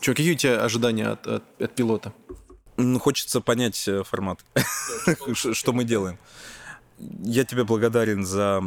[0.00, 2.12] Че, какие у тебя ожидания от, от, от пилота?
[2.76, 4.40] Ну, хочется понять э, формат,
[5.34, 6.18] что мы делаем.
[6.98, 8.62] Я тебе благодарен за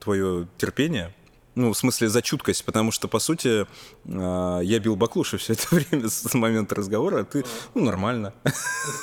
[0.00, 1.12] твое терпение
[1.54, 3.66] ну, в смысле, за чуткость, потому что, по сути,
[4.06, 7.44] а, я бил баклуши все это время с момента разговора, а ты,
[7.74, 8.32] ну, нормально.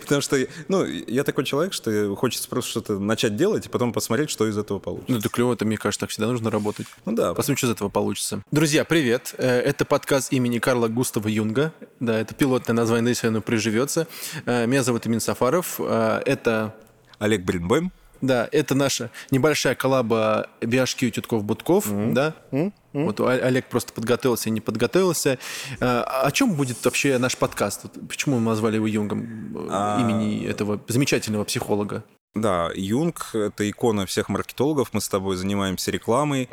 [0.00, 0.36] Потому что,
[0.68, 4.58] ну, я такой человек, что хочется просто что-то начать делать и потом посмотреть, что из
[4.58, 5.12] этого получится.
[5.12, 6.86] Ну, это клево, это, мне кажется, так всегда нужно работать.
[7.04, 7.34] Ну да.
[7.34, 8.42] Посмотрим, что из этого получится.
[8.50, 9.34] Друзья, привет.
[9.38, 11.72] Э, это подкаст имени Карла Густава Юнга.
[12.00, 14.06] Да, это пилотное название, надеюсь, оно приживется.
[14.46, 15.76] Э, меня зовут Имин Сафаров.
[15.78, 16.74] Э, это...
[17.18, 17.92] Олег Бринбойм.
[18.22, 22.12] Да, это наша небольшая коллаба Биашки Тютков-Будков, mm-hmm.
[22.12, 22.34] да?
[22.52, 22.72] Mm-hmm.
[22.92, 25.38] Вот Олег просто подготовился и не подготовился.
[25.80, 27.86] А, о чем будет вообще наш подкаст?
[28.08, 30.00] Почему мы назвали его Юнгом, а...
[30.00, 32.04] имени этого замечательного психолога?
[32.34, 34.90] Да, Юнг— это икона всех маркетологов.
[34.92, 36.48] Мы с тобой занимаемся рекламой,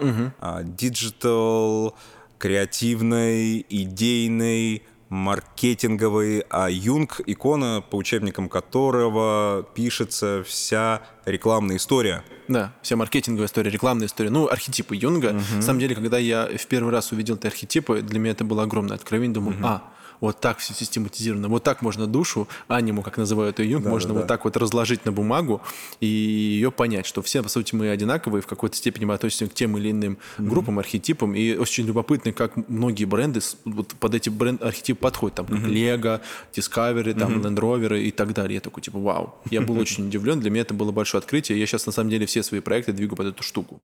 [0.63, 1.95] digital, угу.
[2.39, 12.23] креативной, идейной, маркетинговый, а Юнг— икона, по учебникам которого пишется вся рекламная история.
[12.47, 14.29] Да, вся маркетинговая история, рекламная история.
[14.29, 15.27] Ну, архетипы Юнга.
[15.27, 15.55] Угу.
[15.55, 18.63] На самом деле, когда я в первый раз увидел эти архетипы, для меня это было
[18.63, 19.33] огромное откровение.
[19.33, 19.67] Думаю, угу.
[19.67, 19.83] а,
[20.19, 24.13] вот так все систематизировано, вот так можно душу, аниму, как называют ее, да, можно да,
[24.15, 24.27] вот да.
[24.27, 25.61] так вот разложить на бумагу
[25.99, 29.53] и ее понять, что все, по сути, мы одинаковые, в какой-то степени мы относимся к
[29.53, 30.47] тем или иным mm-hmm.
[30.47, 35.45] группам, архетипам, и очень любопытно, как многие бренды вот под эти бренд архетипы подходят, там,
[35.45, 36.01] как mm-hmm.
[36.01, 36.21] Lego,
[36.53, 37.55] Discovery, там, mm-hmm.
[37.55, 38.55] Land Rover и так далее.
[38.55, 39.35] Я такой, типа, вау.
[39.49, 42.25] Я был очень удивлен, для меня это было большое открытие, я сейчас, на самом деле,
[42.25, 43.81] все свои проекты двигаю под эту штуку.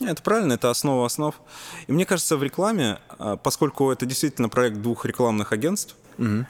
[0.00, 1.34] Это правильно, это основа основ.
[1.86, 6.46] И мне кажется, в рекламе, а, поскольку это действительно проект двух рекламных агентств, угу.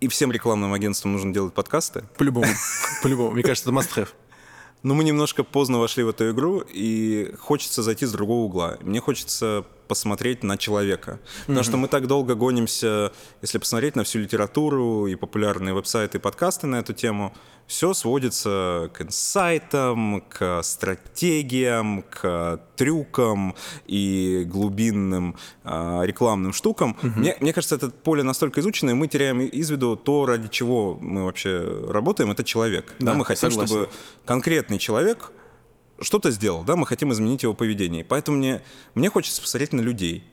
[0.00, 2.04] и всем рекламным агентствам нужно делать подкасты.
[2.16, 2.46] По-любому,
[3.02, 3.32] по-любому.
[3.32, 4.08] Мне кажется, это must-have.
[4.82, 8.78] Но мы немножко поздно вошли в эту игру, и хочется зайти с другого угла.
[8.80, 11.20] Мне хочется посмотреть на человека.
[11.40, 11.62] Потому mm-hmm.
[11.64, 16.66] что мы так долго гонимся, если посмотреть на всю литературу и популярные веб-сайты и подкасты
[16.66, 17.34] на эту тему,
[17.66, 26.96] все сводится к инсайтам, к стратегиям, к трюкам и глубинным э, рекламным штукам.
[27.02, 27.18] Mm-hmm.
[27.18, 31.24] Мне, мне кажется, это поле настолько изученное, мы теряем из виду то, ради чего мы
[31.24, 32.94] вообще работаем, это человек.
[32.98, 33.74] Да, да, мы хотим, согласен.
[33.74, 33.90] чтобы
[34.24, 35.32] конкретный человек
[36.00, 38.04] что-то сделал, да, мы хотим изменить его поведение.
[38.04, 38.62] Поэтому мне,
[38.94, 40.24] мне хочется посмотреть на людей.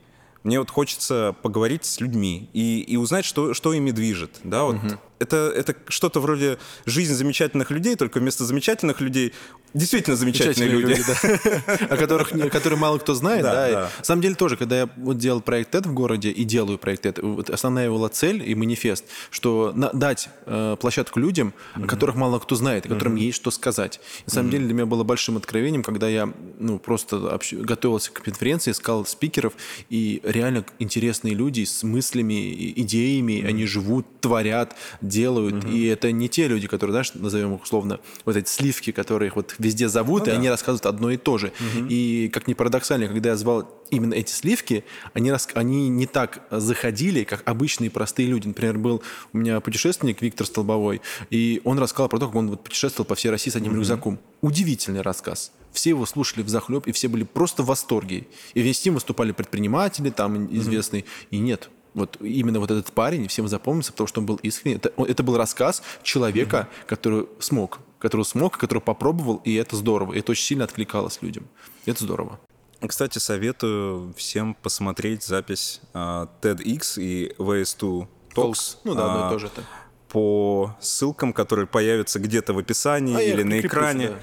[0.42, 4.40] Мне вот хочется поговорить с людьми и, и узнать, что, что ими движет.
[4.44, 9.32] Да, вот угу это, это что-то вроде жизнь замечательных людей, только вместо замечательных людей
[9.74, 10.86] действительно замечательные, люди.
[10.86, 11.86] люди да.
[11.90, 13.42] о которых которые мало кто знает.
[13.42, 13.70] Да, да.
[13.72, 13.90] Да.
[13.98, 17.04] На самом деле тоже, когда я вот делал проект TED в городе и делаю проект
[17.04, 21.84] TED, вот основная его цель и манифест, что на, дать э, площадку людям, mm-hmm.
[21.84, 23.20] о которых мало кто знает, о которым mm-hmm.
[23.20, 24.00] есть что сказать.
[24.26, 24.52] На самом mm-hmm.
[24.52, 27.52] деле для меня было большим откровением, когда я ну, просто общ...
[27.52, 29.54] готовился к конференции, искал спикеров,
[29.90, 33.48] и реально интересные люди с мыслями, идеями, mm-hmm.
[33.48, 34.76] они живут, творят,
[35.14, 35.64] делают.
[35.64, 35.72] Угу.
[35.72, 39.36] И это не те люди, которые, знаешь, назовем их условно, вот эти сливки, которые их
[39.36, 40.38] вот везде зовут, ну, и да.
[40.38, 41.46] они рассказывают одно и то же.
[41.46, 41.86] Угу.
[41.88, 45.48] И как ни парадоксально, когда я звал именно эти сливки, они, рас...
[45.54, 48.48] они не так заходили, как обычные простые люди.
[48.48, 49.02] Например, был
[49.32, 51.00] у меня путешественник Виктор Столбовой,
[51.30, 53.78] и он рассказал про то, как он вот путешествовал по всей России с одним угу.
[53.78, 54.18] рюкзаком.
[54.40, 55.52] Удивительный рассказ.
[55.72, 58.26] Все его слушали в захлеб, и все были просто в восторге.
[58.54, 61.02] И вместе с ним выступали предприниматели, там известные.
[61.02, 61.08] Угу.
[61.30, 64.76] И нет, вот именно вот этот парень всем запомнился, потому что он был искренний.
[64.76, 66.86] Это, это был рассказ человека, mm-hmm.
[66.86, 70.12] который смог, который смог, который попробовал, и это здорово.
[70.12, 71.46] И это очень сильно откликалось людям.
[71.86, 72.40] Это здорово.
[72.86, 78.76] Кстати, советую всем посмотреть запись uh, TEDx и VS2 Talks.
[78.84, 79.62] Ну да, одно и то же это.
[80.08, 84.10] По ссылкам, которые появятся где-то в описании а или на экране.
[84.10, 84.18] Да.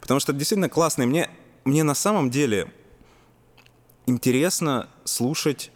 [0.00, 1.02] Потому что это действительно классно.
[1.02, 1.30] И мне,
[1.64, 2.72] мне на самом деле
[4.06, 5.70] интересно слушать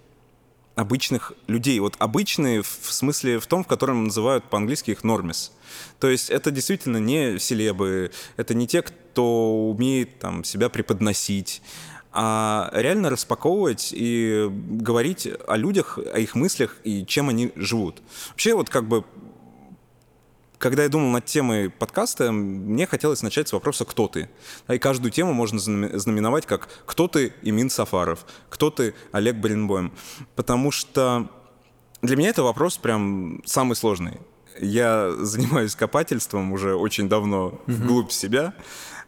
[0.77, 1.81] обычных людей.
[1.81, 5.53] Вот обычные в смысле в том, в котором называют по-английски их нормис.
[5.99, 11.63] То есть это действительно не селебы, это не те, кто умеет там, себя преподносить,
[12.13, 18.03] а реально распаковывать и говорить о людях, о их мыслях и чем они живут.
[18.31, 19.05] Вообще вот как бы
[20.59, 24.29] когда я думал над темой подкаста, мне хотелось начать с вопроса «Кто ты?».
[24.69, 29.93] И каждую тему можно знаменовать как «Кто ты Имин Сафаров?», «Кто ты Олег Баренбоем?».
[30.35, 31.31] Потому что
[32.03, 34.19] для меня это вопрос прям самый сложный.
[34.59, 37.61] Я занимаюсь копательством уже очень давно угу.
[37.67, 38.55] вглубь себя.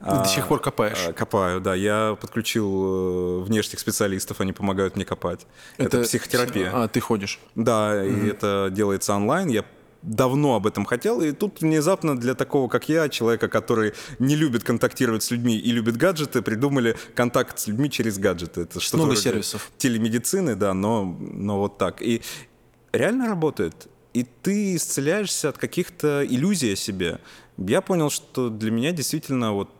[0.00, 1.06] До сих пор копаешь?
[1.08, 1.74] А, копаю, да.
[1.74, 5.46] Я подключил э, внешних специалистов, они помогают мне копать.
[5.76, 6.70] Это, это психотерапия.
[6.72, 7.40] А, ты ходишь?
[7.56, 8.08] Да, угу.
[8.08, 9.48] и это делается онлайн.
[9.48, 9.64] Я
[10.02, 14.64] давно об этом хотел, и тут внезапно для такого, как я, человека, который не любит
[14.64, 18.62] контактировать с людьми и любит гаджеты, придумали контакт с людьми через гаджеты.
[18.62, 19.70] Это что-то Много сервисов.
[19.78, 22.00] Телемедицины, да, но, но вот так.
[22.00, 22.22] И
[22.92, 23.88] реально работает.
[24.14, 27.18] И ты исцеляешься от каких-то иллюзий о себе.
[27.56, 29.70] Я понял, что для меня действительно вот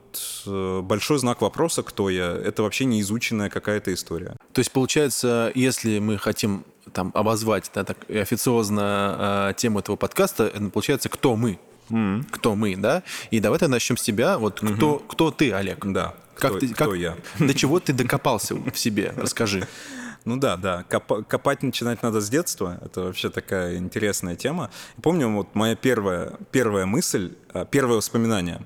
[0.47, 2.33] э, большой знак вопроса, кто я.
[2.33, 4.37] Это вообще не изученная какая-то история.
[4.53, 10.45] То есть, получается, если мы хотим там обозвать да, так официозно э, тему этого подкаста,
[10.45, 11.59] это получается, кто мы?
[11.91, 12.25] Mm.
[12.31, 13.03] Кто мы, да?
[13.31, 14.39] И давай тогда начнем с тебя.
[14.39, 14.77] Вот mm-hmm.
[14.77, 15.85] кто, кто ты, Олег?
[15.87, 16.15] Да.
[16.35, 17.17] Как кто, ты, как, кто я?
[17.39, 19.13] До чего ты докопался в себе?
[19.17, 19.67] Расскажи.
[20.25, 20.85] Ну да, да.
[20.91, 22.79] Коп, копать начинать надо с детства.
[22.85, 24.71] Это вообще такая интересная тема.
[25.01, 28.61] Помню, вот моя первая, первая мысль, а, первое воспоминание.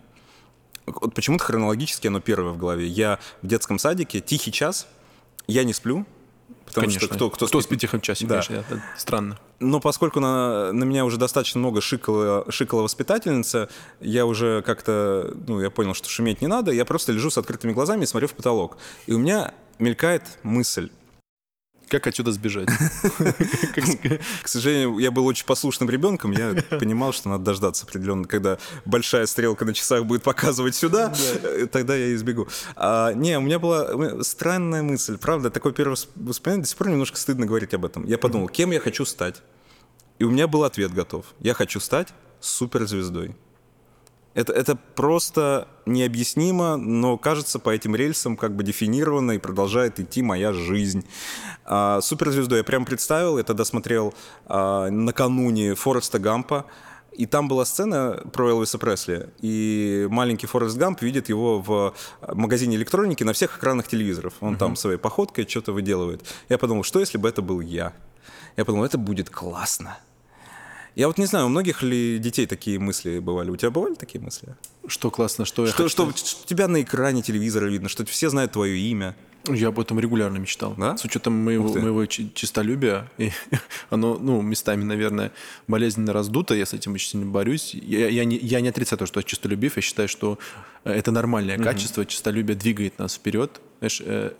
[0.86, 2.88] Вот почему-то хронологически оно первое в голове.
[2.88, 4.88] Я в детском садике, тихий час,
[5.46, 6.04] я не сплю,
[6.72, 7.06] Потому конечно.
[7.06, 8.40] что кто, кто, кто спит, спит в часе, да.
[8.40, 9.38] конечно, это странно.
[9.60, 13.68] Но поскольку на, на меня уже достаточно много шикала, шикала воспитательница,
[14.00, 17.72] я уже как-то, ну, я понял, что шуметь не надо, я просто лежу с открытыми
[17.72, 18.78] глазами и смотрю в потолок.
[19.06, 20.88] И у меня мелькает мысль,
[21.92, 22.68] как отсюда сбежать?
[24.42, 26.32] К сожалению, я был очень послушным ребенком.
[26.32, 28.56] Я понимал, что надо дождаться определенно, когда
[28.86, 31.12] большая стрелка на часах будет показывать сюда,
[31.42, 32.48] э, тогда я избегу.
[32.76, 35.18] А, не, у меня была странная мысль.
[35.18, 38.06] Правда, такое первое воспоминание, до сих пор немножко стыдно говорить об этом.
[38.06, 39.42] Я подумал, кем я хочу стать?
[40.18, 41.26] И у меня был ответ готов.
[41.40, 42.08] Я хочу стать
[42.40, 43.36] суперзвездой.
[44.34, 50.22] Это, это просто необъяснимо, но кажется по этим рельсам как бы дефинировано и продолжает идти
[50.22, 51.04] моя жизнь.
[51.64, 54.14] А, суперзвезду я прям представил, я тогда смотрел
[54.46, 56.66] а, накануне Фореста Гампа,
[57.12, 61.94] и там была сцена про Элвиса Пресли, и маленький Форест Гамп видит его в
[62.32, 64.32] магазине электроники на всех экранах телевизоров.
[64.40, 64.58] Он uh-huh.
[64.58, 66.22] там своей походкой что-то выделывает.
[66.48, 67.92] Я подумал, что если бы это был я?
[68.56, 69.98] Я подумал, это будет классно.
[70.94, 73.50] Я вот не знаю, у многих ли детей такие мысли бывали?
[73.50, 74.54] У тебя бывали такие мысли?
[74.86, 76.12] Что классно, что я что, хочу...
[76.16, 79.16] что тебя на экране телевизора видно, что все знают твое имя.
[79.48, 80.74] Я об этом регулярно мечтал.
[80.76, 80.96] Да?
[80.96, 83.32] С учетом моего, моего чистолюбия, и
[83.90, 85.32] оно, ну, местами, наверное,
[85.66, 87.74] болезненно раздуто, я с этим очень сильно борюсь.
[87.74, 90.38] Я, я, не, я не отрицаю то, что я чистолюбив, я считаю, что
[90.84, 91.64] это нормальное угу.
[91.64, 93.60] качество, чистолюбие двигает нас вперед.
[93.80, 94.32] Знаешь, э,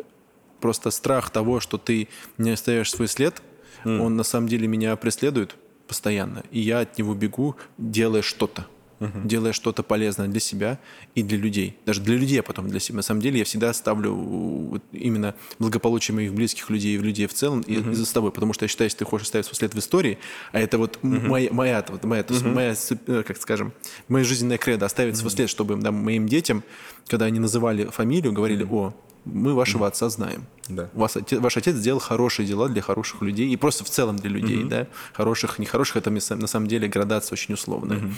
[0.60, 2.08] просто страх того, что ты
[2.38, 3.42] не оставишь свой след,
[3.84, 3.98] mm.
[3.98, 5.56] он на самом деле меня преследует
[5.92, 6.42] постоянно.
[6.50, 8.66] И я от него бегу, делая что-то.
[8.98, 9.26] Uh-huh.
[9.26, 10.78] Делая что-то полезное для себя
[11.14, 11.76] и для людей.
[11.84, 12.96] Даже для людей, а потом для себя.
[12.96, 17.60] На самом деле я всегда ставлю именно благополучие моих близких людей и людей в целом
[17.60, 17.92] uh-huh.
[17.92, 18.30] и, за собой.
[18.30, 20.18] Потому что я считаю, если ты хочешь оставить свой след в истории,
[20.52, 21.28] а это вот uh-huh.
[21.28, 22.52] моя, моя, вот моя, uh-huh.
[22.54, 22.74] моя,
[23.06, 23.72] э, как скажем,
[24.08, 25.18] моя жизненная кредо, оставить uh-huh.
[25.18, 26.62] свой след, чтобы да, моим детям,
[27.06, 28.88] когда они называли фамилию, говорили, uh-huh.
[28.88, 28.94] о,
[29.24, 30.46] мы вашего отца знаем.
[30.68, 30.88] Да.
[30.94, 34.62] Вас, ваш отец сделал хорошие дела для хороших людей и просто в целом для людей,
[34.62, 37.98] mm да, хороших, нехороших, это на самом деле градация очень условная.
[37.98, 38.12] mm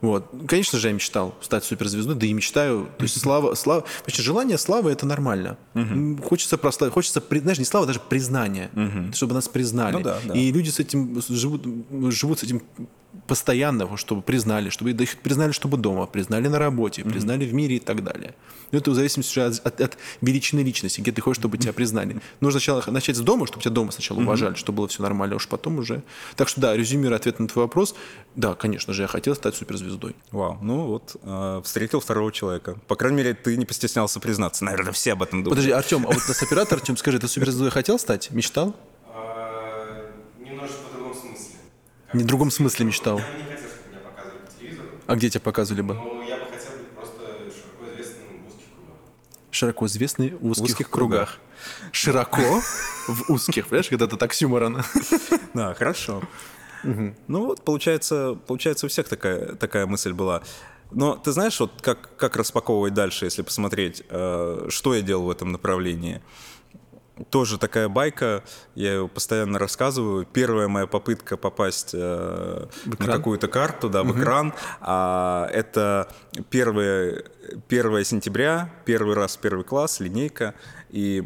[0.00, 0.30] Вот.
[0.46, 2.88] Конечно же, я мечтал стать суперзвездой, да и мечтаю.
[2.98, 5.56] То есть слава, слава, вообще желание славы это нормально.
[5.74, 9.92] mm Хочется прославить, хочется, знаешь, не слава, даже признание, mm чтобы нас признали.
[9.94, 10.34] Ну, да, да.
[10.34, 11.66] И люди с этим живут,
[12.12, 12.62] живут с этим
[13.26, 17.10] постоянно, чтобы признали, чтобы их признали, чтобы дома, признали на работе, mm-hmm.
[17.10, 18.34] признали в мире и так далее.
[18.72, 22.20] Но это в зависимости от, от, от величины личности, где ты хочешь, чтобы тебя признали.
[22.40, 24.58] Нужно сначала начать с дома, чтобы тебя дома сначала уважали, mm-hmm.
[24.58, 26.02] чтобы было все нормально, а уж потом уже.
[26.36, 27.94] Так что да, резюмируя ответ на твой вопрос,
[28.34, 30.16] да, конечно же, я хотел стать суперзвездой.
[30.30, 32.76] Вау, ну вот, э, встретил второго человека.
[32.86, 34.64] По крайней мере, ты не постеснялся признаться.
[34.64, 35.50] Наверное, все об этом думают.
[35.50, 38.30] Подожди, Артем, а вот нас оператор, Артем, скажи, ты суперзвездой хотел стать?
[38.30, 38.74] Мечтал?
[42.14, 43.18] Не в другом смысле мечтал.
[43.18, 44.88] Я не хотел, чтобы меня показывали по телевизору.
[45.06, 45.94] А где тебя показывали бы?
[45.94, 49.50] Ну, я бы хотел быть просто широко известным в узких кругах.
[49.50, 51.28] Широко известный в узких, узких кругах.
[51.28, 51.92] кругах.
[51.92, 52.62] Широко
[53.08, 54.82] в узких, понимаешь, когда это так с юмором.
[55.54, 56.22] Да, хорошо.
[56.82, 60.42] Ну вот, получается, получается, у всех такая, такая мысль была.
[60.90, 65.30] Но ты знаешь, вот как, как распаковывать дальше, если посмотреть, э, что я делал в
[65.30, 66.22] этом направлении?
[67.30, 68.42] Тоже такая байка,
[68.74, 70.26] я ее постоянно рассказываю.
[70.26, 74.18] Первая моя попытка попасть э, на какую-то карту, да, в угу.
[74.18, 76.08] экран, а, это
[76.50, 77.22] 1,
[77.68, 80.54] 1 сентября, первый раз первый класс, линейка,
[80.90, 81.22] и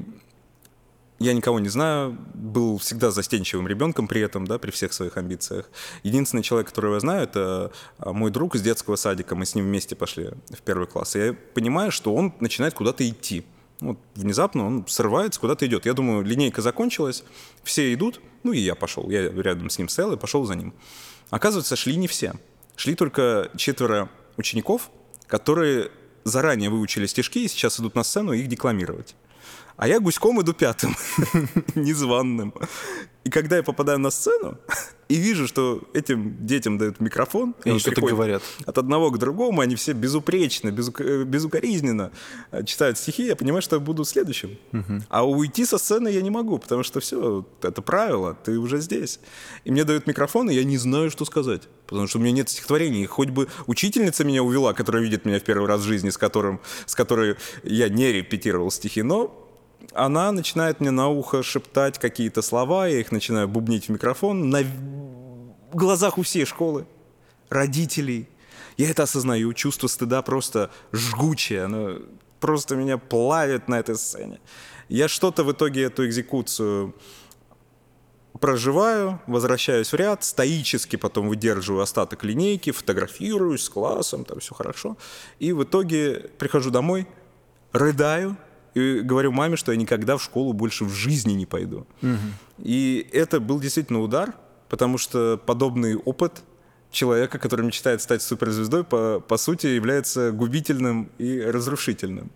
[1.18, 5.68] я никого не знаю, был всегда застенчивым ребенком при этом, да, при всех своих амбициях.
[6.04, 9.64] Единственный человек, которого я знаю, это а, мой друг из детского садика, мы с ним
[9.64, 11.16] вместе пошли в первый класс.
[11.16, 13.44] И я понимаю, что он начинает куда-то идти.
[13.80, 15.86] Вот внезапно он срывается, куда-то идет.
[15.86, 17.24] Я думаю, линейка закончилась,
[17.62, 19.08] все идут, ну и я пошел.
[19.10, 20.74] Я рядом с ним стоял и пошел за ним.
[21.30, 22.34] Оказывается, шли не все.
[22.76, 24.90] Шли только четверо учеников,
[25.26, 25.90] которые
[26.24, 29.14] заранее выучили стишки и сейчас идут на сцену их декламировать.
[29.78, 30.94] А я гуськом иду пятым,
[31.76, 32.52] незваным.
[33.22, 34.58] И когда я попадаю на сцену
[35.08, 38.42] и вижу, что этим детям дают микрофон, и они что-то говорят.
[38.66, 41.00] От одного к другому, они все безупречно, безук...
[41.00, 42.10] безукоризненно
[42.64, 44.58] читают стихи, я понимаю, что я буду следующим.
[44.72, 45.02] Угу.
[45.10, 49.20] А уйти со сцены я не могу, потому что все, это правило, ты уже здесь.
[49.64, 51.68] И мне дают микрофон, и я не знаю, что сказать.
[51.86, 53.06] Потому что у меня нет стихотворений.
[53.06, 56.60] Хоть бы учительница меня увела, которая видит меня в первый раз в жизни, с, которым,
[56.86, 59.47] с которой я не репетировал стихи, но
[59.94, 64.64] она начинает мне на ухо шептать какие-то слова, я их начинаю бубнить в микрофон на
[65.72, 66.86] глазах у всей школы,
[67.48, 68.28] родителей.
[68.76, 71.98] Я это осознаю, чувство стыда просто жгучее, оно
[72.40, 74.40] просто меня плавит на этой сцене.
[74.88, 76.94] Я что-то в итоге эту экзекуцию
[78.40, 84.96] проживаю, возвращаюсь в ряд, стоически потом выдерживаю остаток линейки, фотографируюсь с классом, там все хорошо.
[85.40, 87.08] И в итоге прихожу домой,
[87.72, 88.36] рыдаю,
[88.78, 91.86] и говорю маме, что я никогда в школу больше в жизни не пойду.
[92.02, 92.16] Угу.
[92.58, 94.34] И это был действительно удар,
[94.68, 96.42] потому что подобный опыт
[96.90, 102.30] человека, который мечтает стать суперзвездой, по, по сути является губительным и разрушительным.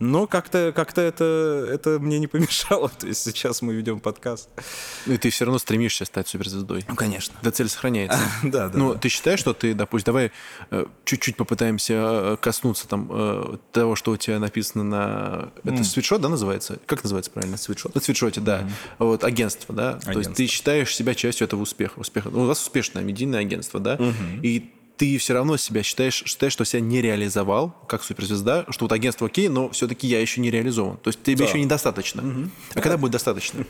[0.00, 2.88] Но как-то как это, это мне не помешало.
[2.98, 4.48] То есть сейчас мы ведем подкаст.
[5.04, 6.86] Ну и ты все равно стремишься стать суперзвездой.
[6.88, 7.34] Ну, конечно.
[7.42, 8.18] Да цель сохраняется.
[8.42, 8.78] да, да.
[8.78, 10.32] Ну, ты считаешь, что ты, допустим, давай
[10.70, 15.52] э, чуть-чуть попытаемся э, коснуться там э, того, что у тебя написано на...
[15.64, 16.78] Это свитшот, да, называется?
[16.86, 17.58] Как называется правильно?
[17.58, 17.94] Свитшот.
[17.94, 18.66] На свитшоте, да.
[18.98, 19.98] Вот, агентство, да?
[19.98, 21.98] То есть ты считаешь себя частью этого успеха.
[22.00, 22.30] успеха.
[22.30, 23.98] Ну, у вас успешное медийное агентство, да?
[24.42, 28.92] И ты все равно себя считаешь, считаешь, что себя не реализовал как суперзвезда, что вот
[28.92, 30.98] агентство окей, но все-таки я еще не реализован.
[30.98, 31.44] То есть тебе да.
[31.44, 32.22] еще недостаточно.
[32.22, 32.50] Угу.
[32.74, 33.64] А когда будет достаточно?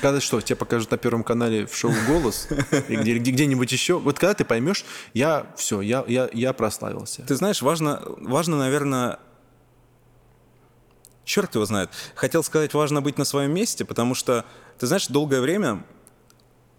[0.00, 2.48] Когда что, тебе покажут на Первом канале в шоу «Голос»
[2.88, 3.98] или где-нибудь еще?
[3.98, 7.24] Вот когда ты поймешь, я все, я, я, я прославился.
[7.28, 9.18] Ты знаешь, важно, важно, наверное,
[11.26, 11.90] черт его знает.
[12.14, 14.46] Хотел сказать, важно быть на своем месте, потому что,
[14.78, 15.84] ты знаешь, долгое время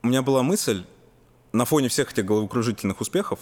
[0.01, 0.85] у меня была мысль
[1.53, 3.41] на фоне всех этих головокружительных успехов,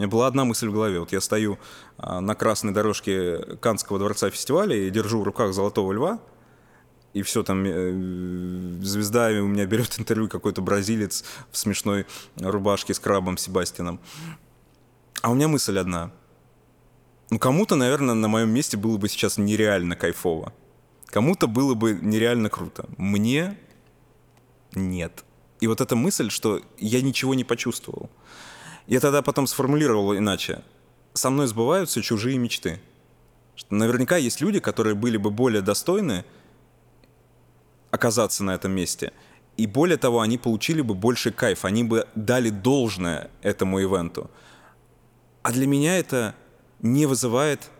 [0.00, 0.98] у меня была одна мысль в голове.
[0.98, 1.58] Вот я стою
[1.98, 6.20] а, на красной дорожке Канского дворца фестиваля и держу в руках золотого льва,
[7.12, 12.98] и все там э, звезда у меня берет интервью какой-то бразилец в смешной рубашке с
[12.98, 14.00] крабом Себастином.
[15.20, 16.12] А у меня мысль одна.
[17.28, 20.54] Ну, кому-то, наверное, на моем месте было бы сейчас нереально кайфово.
[21.08, 22.88] Кому-то было бы нереально круто.
[22.96, 23.58] Мне
[24.72, 25.24] нет.
[25.60, 28.08] И вот эта мысль, что я ничего не почувствовал.
[28.86, 30.62] Я тогда потом сформулировал иначе.
[31.12, 32.80] Со мной сбываются чужие мечты.
[33.54, 36.24] Что наверняка есть люди, которые были бы более достойны
[37.90, 39.12] оказаться на этом месте.
[39.56, 44.30] И более того, они получили бы больше кайф, они бы дали должное этому ивенту.
[45.42, 46.34] А для меня это
[46.80, 47.70] не вызывает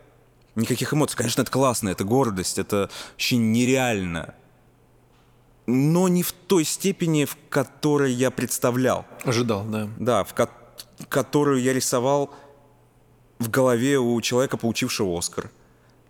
[0.57, 1.17] никаких эмоций.
[1.17, 4.35] Конечно, это классно, это гордость, это вообще нереально.
[5.67, 9.07] Но не в той степени, в которой я представлял.
[9.25, 9.89] Ожидал, да.
[9.99, 10.51] Да, в, ко-
[11.09, 12.35] которую я рисовал
[13.39, 15.51] в голове у человека, получившего Оскар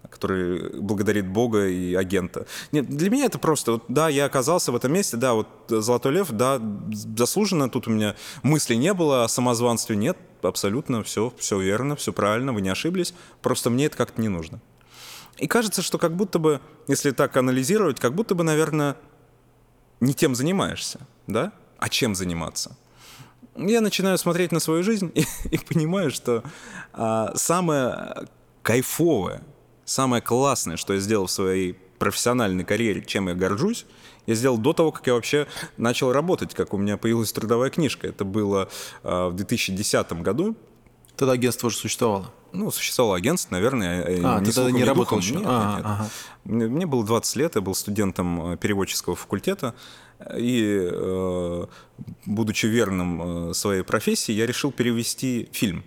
[0.09, 2.47] который благодарит Бога и агента.
[2.73, 6.13] Нет, для меня это просто, вот, да, я оказался в этом месте, да, вот «Золотой
[6.13, 6.61] лев», да,
[6.91, 12.13] заслуженно, тут у меня мыслей не было, о самозванстве нет, абсолютно все, все верно, все
[12.13, 14.61] правильно, вы не ошиблись, просто мне это как-то не нужно.
[15.39, 18.97] И кажется, что как будто бы, если так анализировать, как будто бы, наверное,
[20.01, 21.53] не тем занимаешься, да?
[21.79, 22.77] А чем заниматься?
[23.57, 26.43] Я начинаю смотреть на свою жизнь и, и понимаю, что
[26.93, 28.27] а, самое
[28.63, 29.43] кайфовое,
[29.85, 33.87] самое классное, что я сделал в своей профессиональной карьере, чем я горжусь,
[34.27, 38.07] я сделал до того, как я вообще начал работать, как у меня появилась трудовая книжка.
[38.09, 38.69] Это было
[39.03, 40.57] а, в 2010 году.
[41.17, 42.33] Тогда агентство уже существовало?
[42.53, 44.05] Ну, существовало агентство, наверное.
[44.25, 45.35] А, не ты тогда не работал еще?
[45.35, 45.85] Нет, а, нет.
[45.85, 46.11] Ага.
[46.45, 49.75] Мне, мне было 20 лет, я был студентом э, переводческого факультета.
[50.37, 51.67] И, э,
[52.27, 55.83] будучи верным э, своей профессии, я решил перевести фильм.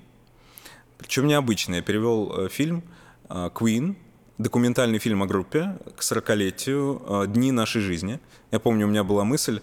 [0.97, 1.75] Причем необычно.
[1.75, 2.83] Я перевел э, фильм
[3.29, 3.95] Queen,
[4.37, 8.19] документальный фильм о группе к 40-летию «Дни нашей жизни».
[8.51, 9.61] Я помню, у меня была мысль,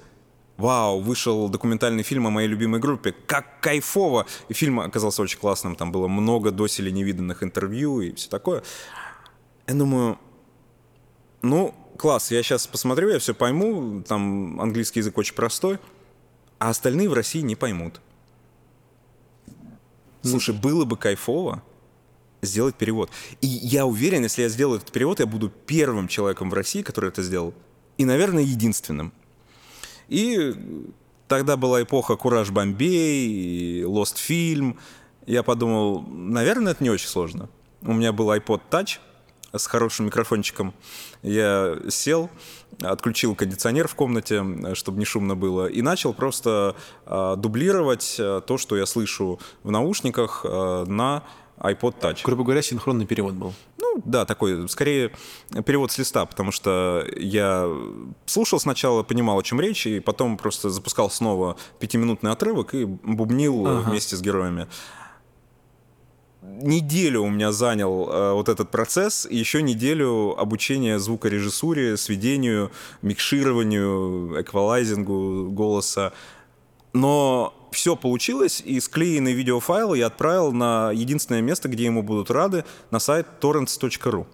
[0.56, 4.26] вау, вышел документальный фильм о моей любимой группе, как кайфово!
[4.48, 8.62] И фильм оказался очень классным, там было много доселе невиданных интервью и все такое.
[9.68, 10.18] Я думаю,
[11.42, 15.78] ну, класс, я сейчас посмотрю, я все пойму, там английский язык очень простой,
[16.58, 18.00] а остальные в России не поймут.
[20.22, 21.62] Слушай, было бы кайфово
[22.42, 23.10] сделать перевод.
[23.40, 27.08] И я уверен, если я сделаю этот перевод, я буду первым человеком в России, который
[27.08, 27.54] это сделал.
[27.98, 29.12] И, наверное, единственным.
[30.08, 30.54] И
[31.28, 34.76] тогда была эпоха Кураж Бомбей, Lost Film.
[35.26, 37.48] Я подумал, наверное, это не очень сложно.
[37.82, 38.98] У меня был iPod Touch,
[39.52, 40.74] с хорошим микрофончиком.
[41.22, 42.30] Я сел,
[42.80, 46.76] отключил кондиционер в комнате, чтобы не шумно было, и начал просто
[47.06, 51.24] э, дублировать э, то, что я слышу в наушниках э, на
[51.58, 52.20] iPod Touch.
[52.24, 53.52] Грубо говоря, синхронный перевод был.
[53.78, 55.12] Ну, да, такой, скорее,
[55.66, 57.68] перевод с листа, потому что я
[58.24, 63.66] слушал сначала, понимал, о чем речь, и потом просто запускал снова пятиминутный отрывок и бубнил
[63.66, 63.90] ага.
[63.90, 64.68] вместе с героями
[66.60, 72.70] неделю у меня занял э, вот этот процесс, и еще неделю обучения звукорежиссуре, сведению,
[73.02, 76.12] микшированию, эквалайзингу голоса.
[76.92, 82.64] Но все получилось, и склеенный видеофайл я отправил на единственное место, где ему будут рады,
[82.90, 84.26] на сайт torrents.ru.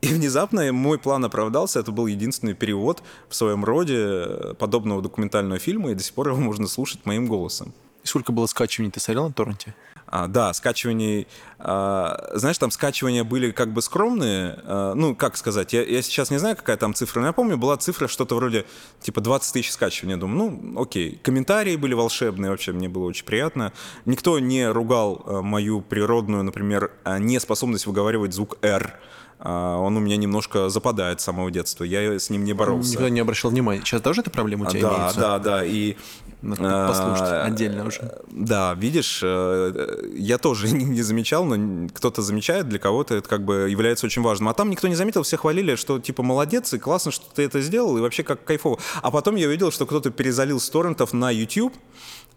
[0.00, 5.90] И внезапно мой план оправдался, это был единственный перевод в своем роде подобного документального фильма,
[5.90, 7.72] и до сих пор его можно слушать моим голосом.
[8.04, 9.74] И сколько было скачиваний ты смотрел на торренте?
[10.10, 11.26] А, да, скачиваний,
[11.58, 16.30] а, знаешь, там скачивания были как бы скромные, а, ну, как сказать, я, я сейчас
[16.30, 18.64] не знаю, какая там цифра, но я помню, была цифра что-то вроде,
[19.00, 20.14] типа, 20 тысяч скачиваний.
[20.14, 21.20] Я думаю, ну, окей.
[21.22, 23.72] Комментарии были волшебные, вообще мне было очень приятно.
[24.06, 28.98] Никто не ругал а, мою природную, например, а, неспособность выговаривать звук «р»,
[29.40, 31.84] а, он у меня немножко западает с самого детства.
[31.84, 32.92] Я с ним не боролся.
[32.92, 33.80] Никогда не обращал внимания.
[33.84, 35.20] Сейчас тоже эта проблема у тебя да, имеется?
[35.20, 35.96] Да, да, и...
[36.40, 38.20] Послушать а, отдельно уже.
[38.30, 43.68] Да, видишь, э, я тоже не замечал, но кто-то замечает, для кого-то это как бы
[43.68, 44.48] является очень важным.
[44.48, 47.60] А там никто не заметил, все хвалили, что типа молодец и классно, что ты это
[47.60, 48.78] сделал, и вообще как кайфово.
[49.02, 51.74] А потом я увидел, что кто-то перезалил с торрентов на YouTube,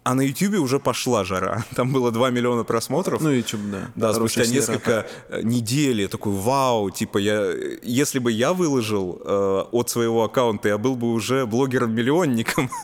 [0.04, 1.64] а на Ютубе уже пошла жара.
[1.76, 3.22] Там было 2 миллиона просмотров.
[3.22, 3.92] Ну, YouTube, да.
[3.96, 7.52] Да, спустя несколько э, недель я такой, вау, типа, я,
[7.84, 12.72] если бы я выложил э, от своего аккаунта, я был бы уже блогером-миллионником.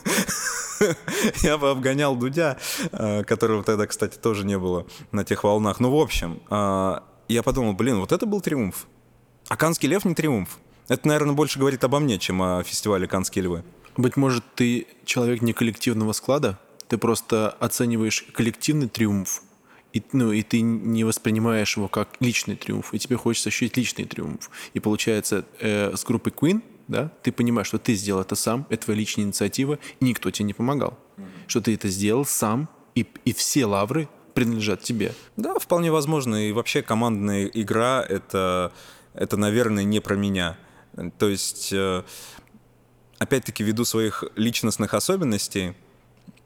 [1.42, 2.58] Я бы обгонял Дудя,
[2.92, 5.80] э, которого тогда, кстати, тоже не было на тех волнах.
[5.80, 8.86] Ну, в общем, э, я подумал, блин, вот это был триумф.
[9.48, 10.58] А Канский лев не триумф.
[10.88, 13.64] Это, наверное, больше говорит обо мне, чем о фестивале Канские львы.
[13.96, 16.58] Быть может, ты человек не коллективного склада?
[16.88, 19.42] Ты просто оцениваешь коллективный триумф,
[19.92, 24.04] и, ну, и ты не воспринимаешь его как личный триумф, и тебе хочется ощутить личный
[24.04, 24.50] триумф.
[24.72, 28.84] И получается, э, с группой Queen, да, ты понимаешь, что ты сделал это сам, это
[28.84, 30.98] твоя личная инициатива, и никто тебе не помогал.
[31.16, 31.24] Mm-hmm.
[31.46, 35.14] Что ты это сделал сам, и, и все лавры принадлежат тебе.
[35.36, 36.48] Да, вполне возможно.
[36.48, 38.72] И вообще командная игра это,
[39.14, 40.56] это наверное, не про меня.
[41.18, 42.02] То есть, э,
[43.18, 45.74] опять-таки, ввиду своих личностных особенностей,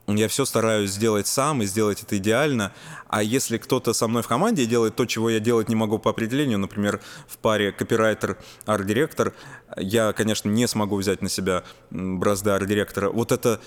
[0.06, 2.72] я все стараюсь сделать сам и сделать это идеально.
[3.08, 6.10] А если кто-то со мной в команде делает то, чего я делать не могу по
[6.10, 9.32] определению, например, в паре копирайтер, арт-директор,
[9.76, 13.10] я, конечно, не смогу взять на себя бразды арт-директора.
[13.10, 13.60] Вот это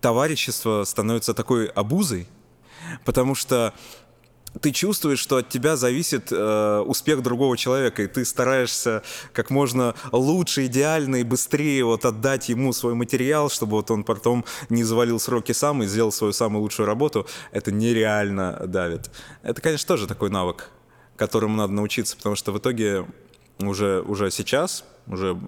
[0.00, 2.26] товарищество становится такой обузой,
[3.04, 3.74] потому что
[4.60, 9.94] ты чувствуешь, что от тебя зависит э, успех другого человека, и ты стараешься как можно
[10.12, 15.20] лучше, идеально и быстрее вот отдать ему свой материал, чтобы вот он потом не завалил
[15.20, 17.26] сроки сам и сделал свою самую лучшую работу.
[17.52, 19.10] Это нереально давит.
[19.42, 20.70] Это, конечно, тоже такой навык,
[21.16, 23.06] которому надо научиться, потому что в итоге
[23.60, 25.38] уже, уже сейчас, уже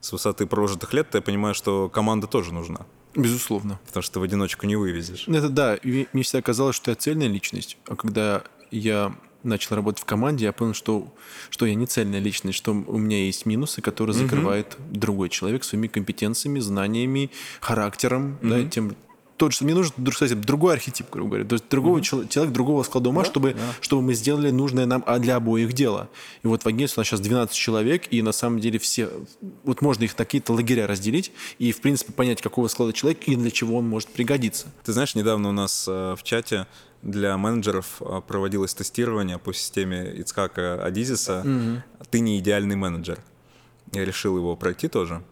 [0.00, 2.86] с высоты прожитых лет, я понимаю, что команда тоже нужна.
[3.16, 3.80] Безусловно.
[3.86, 5.26] Потому что в одиночку не вывезешь.
[5.28, 5.74] Это да.
[5.76, 7.78] И мне всегда казалось, что я цельная личность.
[7.88, 11.12] А когда я начал работать в команде, я понял, что,
[11.50, 14.98] что я не цельная личность, что у меня есть минусы, которые закрывает mm-hmm.
[14.98, 18.48] другой человек своими компетенциями, знаниями, характером, mm-hmm.
[18.64, 18.96] да, тем,
[19.36, 22.28] тот, что мне нужен, кстати, другой архетип, грубо говоря, то есть другого mm-hmm.
[22.28, 23.60] человек, другого склада ума, да, чтобы, да.
[23.80, 26.08] чтобы мы сделали нужное нам а для обоих дело.
[26.42, 29.08] И вот в агентстве у нас сейчас 12 человек, и на самом деле все,
[29.64, 33.36] вот можно их на какие-то лагеря разделить и, в принципе, понять, какого склада человек и
[33.36, 34.66] для чего он может пригодиться.
[34.84, 36.66] Ты знаешь, недавно у нас э, в чате
[37.02, 41.80] для менеджеров э, проводилось тестирование по системе Ицхака Адизиса mm-hmm.
[42.10, 43.18] «Ты не идеальный менеджер».
[43.92, 45.22] Я решил его пройти тоже.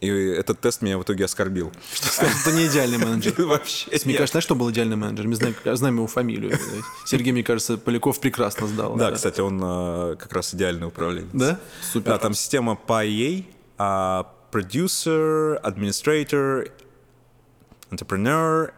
[0.00, 1.72] И этот тест меня в итоге оскорбил.
[1.92, 3.34] Что не идеальный менеджер.
[3.38, 3.90] Вообще.
[4.04, 5.26] Мне кажется, что был идеальный менеджер?
[5.26, 6.58] Мы знаем, его фамилию.
[7.06, 8.96] Сергей, мне кажется, Поляков прекрасно сдал.
[8.96, 11.30] Да, кстати, он э, как раз идеальный управленец.
[11.32, 11.58] Да?
[11.92, 12.12] Супер.
[12.12, 13.44] Да, там система PIA,
[13.78, 16.70] Producer, Administrator,
[17.90, 18.72] Entrepreneur,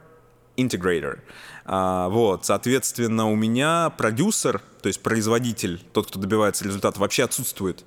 [0.57, 1.21] Integrator.
[1.65, 7.85] Uh, вот, соответственно, у меня продюсер, то есть производитель, тот, кто добивается результата, вообще отсутствует.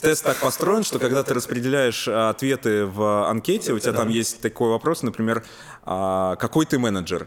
[0.00, 4.40] Тест так построен, что когда ты распределяешь а, ответы в анкете, у тебя там есть
[4.40, 5.44] такой вопрос, например,
[5.84, 7.26] а, какой ты менеджер?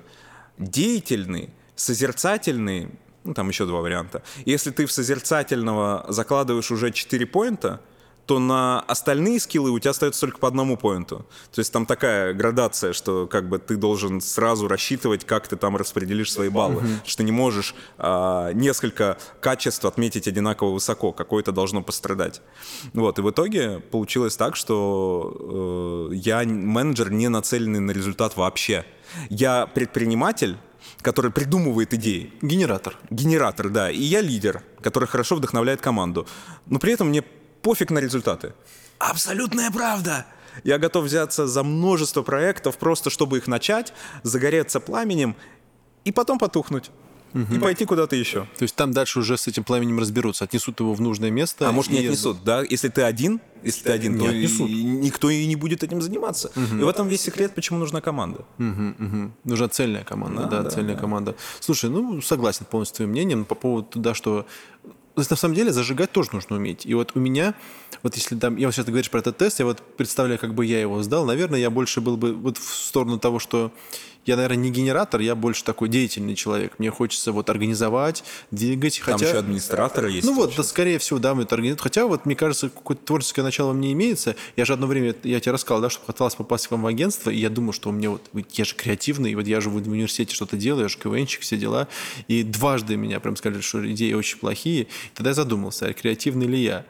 [0.57, 2.89] Деятельный, созерцательный,
[3.23, 4.23] ну там еще два варианта.
[4.45, 7.81] Если ты в созерцательного закладываешь уже 4 поинта,
[8.25, 11.25] то на остальные скиллы у тебя остается только по одному поинту.
[11.51, 15.75] То есть там такая градация, что как бы ты должен сразу рассчитывать, как ты там
[15.75, 16.81] распределишь свои баллы.
[16.81, 17.05] Mm-hmm.
[17.05, 22.41] Что ты не можешь а, несколько качеств отметить одинаково высоко, какое-то должно пострадать.
[22.93, 28.86] Вот, и в итоге получилось так, что э, я менеджер не нацеленный на результат вообще.
[29.29, 30.57] Я предприниматель,
[31.01, 32.34] который придумывает идеи.
[32.41, 32.97] Генератор.
[33.10, 33.91] Генератор, да.
[33.91, 36.27] И я лидер, который хорошо вдохновляет команду.
[36.67, 37.23] Но при этом мне
[37.62, 38.54] пофиг на результаты.
[39.00, 40.26] Абсолютная правда.
[40.63, 43.93] Я готов взяться за множество проектов, просто чтобы их начать,
[44.24, 45.36] загореться пламенем
[46.04, 46.91] и потом потухнуть.
[47.34, 47.56] Угу.
[47.56, 48.41] И пойти куда-то еще.
[48.58, 51.67] То есть там дальше уже с этим пламенем разберутся, отнесут его в нужное место.
[51.67, 52.63] А может не отнесут, да?
[52.69, 54.69] Если ты один, если ты один, то отнесут.
[54.69, 56.52] И никто и не будет этим заниматься.
[56.56, 56.82] Угу.
[56.82, 58.45] И в этом весь секрет, почему нужна команда.
[58.60, 59.32] Угу, угу.
[59.45, 61.02] Нужна цельная команда, да, да, да цельная да.
[61.02, 61.36] команда.
[61.62, 64.45] Слушай, ну согласен полностью с твоим мнением по поводу да, что
[65.15, 66.86] на самом деле зажигать тоже нужно уметь.
[66.86, 67.54] И вот у меня,
[68.04, 70.65] вот если там, я вот сейчас говоришь про этот тест, я вот представляю, как бы
[70.65, 73.71] я его сдал, наверное, я больше был бы вот в сторону того, что
[74.25, 76.73] я, наверное, не генератор, я больше такой деятельный человек.
[76.77, 79.01] Мне хочется вот организовать, двигать.
[79.03, 79.27] Там хотя...
[79.27, 80.27] еще администраторы есть.
[80.27, 81.81] Ну вот, да, скорее всего, да, мы это организуем.
[81.81, 84.36] Хотя вот, мне кажется, какое-то творческое начало мне имеется.
[84.55, 87.29] Я же одно время, я тебе рассказал, да, что хотелось попасть к вам в агентство,
[87.29, 89.75] и я думал, что у меня вот, я же креативный, и вот я же в
[89.75, 91.88] университете что-то делаю, я же КВНчик, все дела.
[92.27, 94.84] И дважды меня прям сказали, что идеи очень плохие.
[94.84, 96.86] И тогда я задумался, а креативный ли я.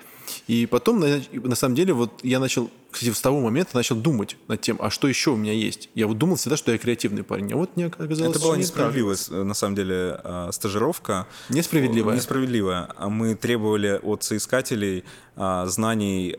[0.51, 4.35] И потом, на, на самом деле, вот я начал, кстати, с того момента начал думать
[4.49, 5.89] над тем, а что еще у меня есть.
[5.95, 9.15] Я вот думал всегда, что я креативный парень, а вот мне оказалось, Это была несправедливая,
[9.45, 11.25] на самом деле, а, стажировка.
[11.47, 12.17] Несправедливая.
[12.17, 12.89] Несправедливая.
[12.97, 15.05] А мы требовали от соискателей
[15.37, 16.35] а, знаний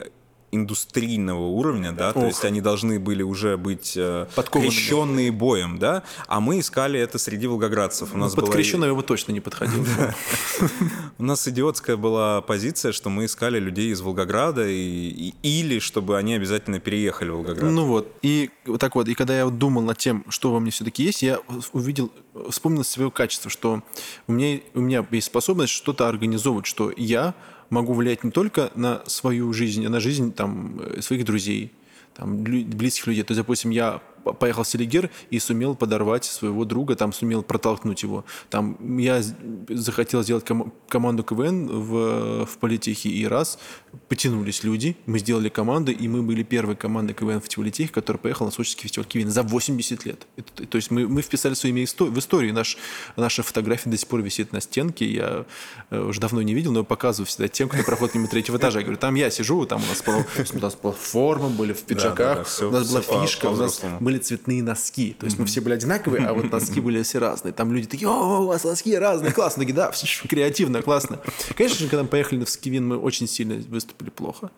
[0.53, 2.15] индустрийного уровня, да, Ох.
[2.15, 7.19] то есть они должны были уже быть э, крещенные боем, да, а мы искали это
[7.19, 8.15] среди волгоградцев.
[8.15, 8.55] У нас Под была...
[8.55, 9.85] крещенного его точно не подходил.
[11.19, 16.81] У нас идиотская была позиция, что мы искали людей из Волгограда или чтобы они обязательно
[16.81, 17.71] переехали в Волгоград.
[17.71, 21.03] Ну вот, и так вот, и когда я думал над тем, что во мне все-таки
[21.03, 21.41] есть, я
[21.73, 22.13] увидел,
[22.51, 23.83] вспомнил свое качество, что
[24.27, 27.35] у меня, у меня есть способность что-то организовывать, что я
[27.73, 31.73] могу влиять не только на свою жизнь, а на жизнь там, э, своих друзей,
[32.15, 33.23] там, близких людей.
[33.23, 38.03] То есть, допустим, я поехал в Селигер и сумел подорвать своего друга, там сумел протолкнуть
[38.03, 38.25] его.
[38.51, 39.23] Там я
[39.69, 43.59] захотел сделать ком- команду КВН в, в политехе, и раз
[44.09, 48.47] потянулись люди, мы сделали команду, и мы были первой командой КВН в политехе, которая поехала
[48.47, 50.27] на Сочинский фестиваль КВН за 80 лет.
[50.37, 52.55] Это, то есть мы, мы вписали свое имя в историю.
[52.55, 52.77] Наш,
[53.17, 55.47] наша фотография до сих пор висит на стенке, я
[55.91, 58.81] э, уже давно не видел, но показываю всегда тем, кто проходит мимо третьего этажа.
[58.81, 61.83] Я говорю, там я сижу, там у нас, была, у нас была форма, были в
[61.83, 65.17] пиджаках, да, да, да, все, у нас была фишка, у нас были цветные носки.
[65.19, 67.53] То есть мы все были одинаковые, а вот носки были все разные.
[67.53, 69.63] Там люди такие, о, у вас носки разные, классно.
[69.63, 69.93] Такие, да,
[70.29, 71.21] креативно, классно.
[71.57, 74.51] Конечно же, когда мы поехали в Скивин, мы очень сильно выступили плохо.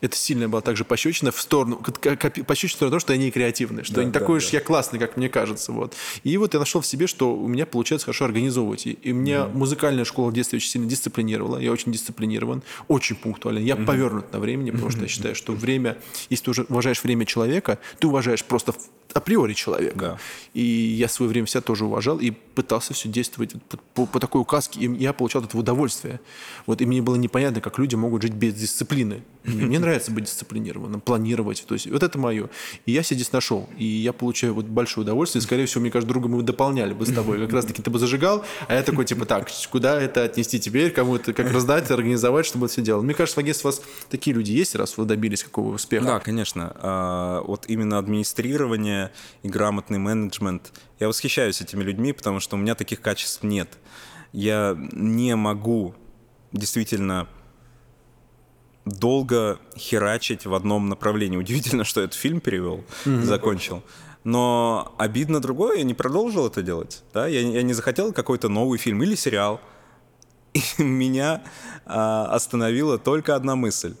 [0.00, 3.84] Это сильно было также пощечина в сторону, пощечина в сторону того, что я не креативный,
[3.84, 5.72] что да, не такой уж я классный, как мне кажется.
[5.72, 5.94] Вот.
[6.24, 8.86] И вот я нашел в себе, что у меня получается хорошо организовывать.
[8.86, 9.56] И, и меня mm.
[9.56, 11.58] музыкальная школа в детстве очень сильно дисциплинировала.
[11.58, 13.64] Я очень дисциплинирован, очень пунктуален.
[13.64, 13.84] Я mm.
[13.84, 15.98] повернут на времени, потому что я считаю, что время,
[16.30, 18.74] если ты уже уважаешь время человека, ты уважаешь просто
[19.12, 19.98] априори человека.
[19.98, 20.18] Да.
[20.54, 24.20] И я в свое время себя тоже уважал и пытался все действовать по, по, по
[24.20, 26.20] такой указке, и я получал это удовольствие.
[26.66, 29.22] Вот, и мне было непонятно, как люди могут жить без дисциплины.
[29.44, 31.64] Мне нравится быть дисциплинированным, планировать.
[31.66, 32.48] То есть вот это мое.
[32.86, 33.68] И я себя здесь нашел.
[33.76, 35.40] И я получаю вот большое удовольствие.
[35.40, 37.38] И, скорее всего, мне кажется, друга мы дополняли бы с тобой.
[37.38, 40.92] Как раз таки ты бы зажигал, а я такой, типа, так, куда это отнести теперь,
[40.92, 43.02] кому это, как раздать, организовать, чтобы это все делал.
[43.02, 46.04] Мне кажется, в агентстве у вас такие люди есть, раз вы добились какого успеха.
[46.04, 46.76] Да, конечно.
[46.76, 49.10] А, вот именно администрирование
[49.42, 50.72] и грамотный менеджмент.
[51.00, 53.78] Я восхищаюсь этими людьми, потому что у меня таких качеств нет.
[54.32, 55.94] Я не могу
[56.52, 57.28] действительно
[58.84, 61.36] долго херачить в одном направлении.
[61.36, 63.22] Удивительно, что этот фильм перевел, mm-hmm.
[63.22, 63.82] закончил.
[64.24, 67.02] Но обидно другое, я не продолжил это делать.
[67.12, 67.26] Да?
[67.26, 69.60] Я, я не захотел какой-то новый фильм или сериал.
[70.54, 71.42] И меня
[71.86, 73.94] а, остановила только одна мысль.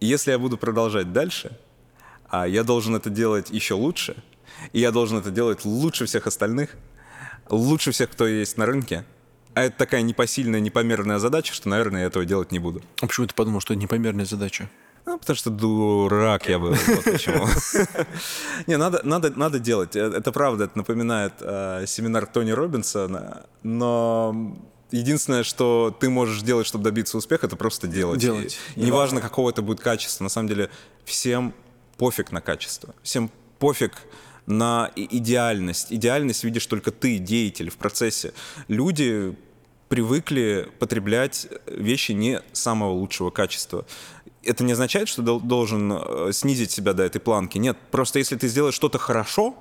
[0.00, 1.58] Если я буду продолжать дальше,
[2.28, 4.16] а я должен это делать еще лучше,
[4.72, 6.76] и я должен это делать лучше всех остальных,
[7.48, 9.04] лучше всех, кто есть на рынке,
[9.54, 12.82] а это такая непосильная, непомерная задача, что, наверное, я этого делать не буду.
[13.00, 14.68] А почему ты подумал, что это непомерная задача?
[15.04, 16.70] Ну, потому что дурак я был.
[16.74, 17.46] Вот почему.
[18.68, 19.96] Не, надо, надо, надо делать.
[19.96, 24.56] Э, это правда, это напоминает э, семинар Тони Робинсона, но
[24.92, 28.20] единственное, что ты можешь делать, чтобы добиться успеха, это просто делать.
[28.20, 28.58] Делать.
[28.76, 30.22] И, неважно, какого это будет качество.
[30.22, 30.70] На самом деле,
[31.04, 31.52] всем
[31.98, 32.94] пофиг на качество.
[33.02, 33.28] Всем
[33.58, 33.92] пофиг
[34.46, 35.92] на идеальность.
[35.92, 38.32] Идеальность видишь только ты, деятель в процессе.
[38.68, 39.36] Люди
[39.88, 43.84] привыкли потреблять вещи не самого лучшего качества.
[44.42, 47.58] это не означает, что должен э, снизить себя до этой планки.
[47.58, 49.54] Нет, просто если ты сделаешь что-то хорошо,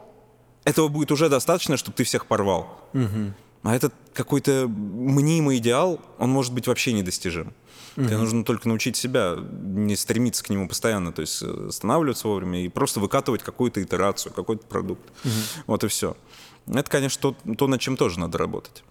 [0.63, 2.79] этого будет уже достаточно, чтобы ты всех порвал.
[2.93, 3.33] Угу.
[3.63, 7.53] А этот какой-то мнимый идеал, он может быть вообще недостижим.
[7.97, 8.05] Угу.
[8.05, 12.63] Тебе нужно только научить себя не стремиться к нему постоянно, то есть э, останавливаться вовремя
[12.63, 15.03] и просто выкатывать какую-то итерацию, какой-то продукт.
[15.23, 15.33] Угу.
[15.67, 16.15] Вот и все.
[16.67, 18.83] Это, конечно, то, то, над чем тоже надо работать.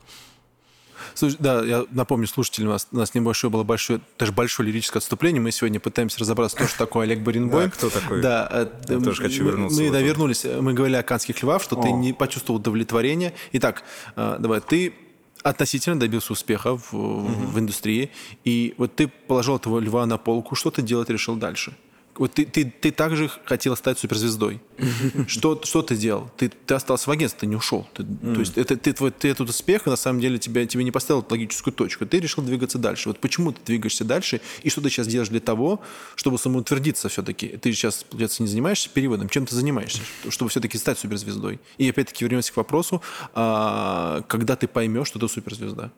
[1.14, 5.00] Слушай, да, я напомню слушателям, у нас, у нас небольшое было большое, даже большое лирическое
[5.00, 5.40] отступление.
[5.40, 7.64] Мы сегодня пытаемся разобраться, кто же такой Олег Баринбой.
[7.64, 8.20] Да, кто такой?
[8.20, 9.80] Да, я мы, тоже хочу вернуться.
[9.80, 10.44] Мы, да, вернулись.
[10.44, 11.82] Мы говорили о канских львах, что О.
[11.82, 13.32] ты не почувствовал удовлетворения.
[13.52, 13.82] Итак,
[14.16, 14.94] э, давай, ты
[15.42, 17.29] относительно добился успеха в, угу.
[17.29, 18.11] в индустрии,
[18.44, 21.76] и вот ты положил этого льва на полку, что ты делать решил дальше?
[22.16, 24.61] Вот ты, ты, ты также хотел стать суперзвездой.
[25.29, 26.31] Что, что ты делал?
[26.37, 27.87] Ты, ты остался в агентстве, ты не ушел.
[27.94, 28.35] Ты, mm.
[28.35, 31.25] То есть это, ты, твой, ты этот успех, на самом деле, тебя, тебе не поставил
[31.29, 32.07] логическую точку.
[32.07, 33.09] Ты решил двигаться дальше.
[33.09, 35.81] Вот почему ты двигаешься дальше, и что ты сейчас делаешь для того,
[36.16, 37.49] чтобы самоутвердиться все-таки?
[37.49, 39.29] Ты сейчас, получается, не занимаешься переводом.
[39.29, 41.61] Чем ты занимаешься, чтобы все-таки стать суперзвездой?
[41.79, 43.03] И опять-таки вернемся к вопросу,
[43.35, 45.92] а, когда ты поймешь, что ты суперзвезда?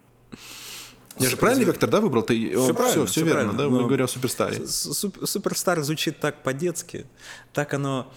[1.18, 2.22] Я же правильный вектор, да, выбрал?
[2.22, 3.68] Ты, все, он, правильно, все, все верно, да?
[3.68, 4.66] Мы говорим о суперстаре.
[4.66, 7.06] Суперстар звучит так по-детски,
[7.52, 8.12] так оно...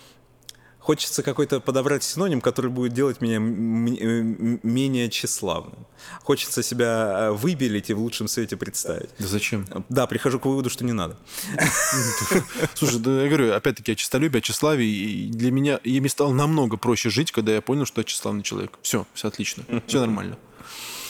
[0.80, 5.88] Хочется какой-то подобрать синоним, который будет делать меня менее тщеславным.
[6.22, 9.10] Хочется себя э, выбелить и в лучшем свете представить.
[9.18, 9.66] Да зачем?
[9.90, 11.18] Да, прихожу к выводу, что не надо.
[12.76, 14.86] Слушай, да я говорю, опять-таки, о честолюбии, о тщеславии.
[14.86, 18.78] И для меня, мне стало намного проще жить, когда я понял, что я тщеславный человек.
[18.84, 20.38] Все, все отлично, все нормально.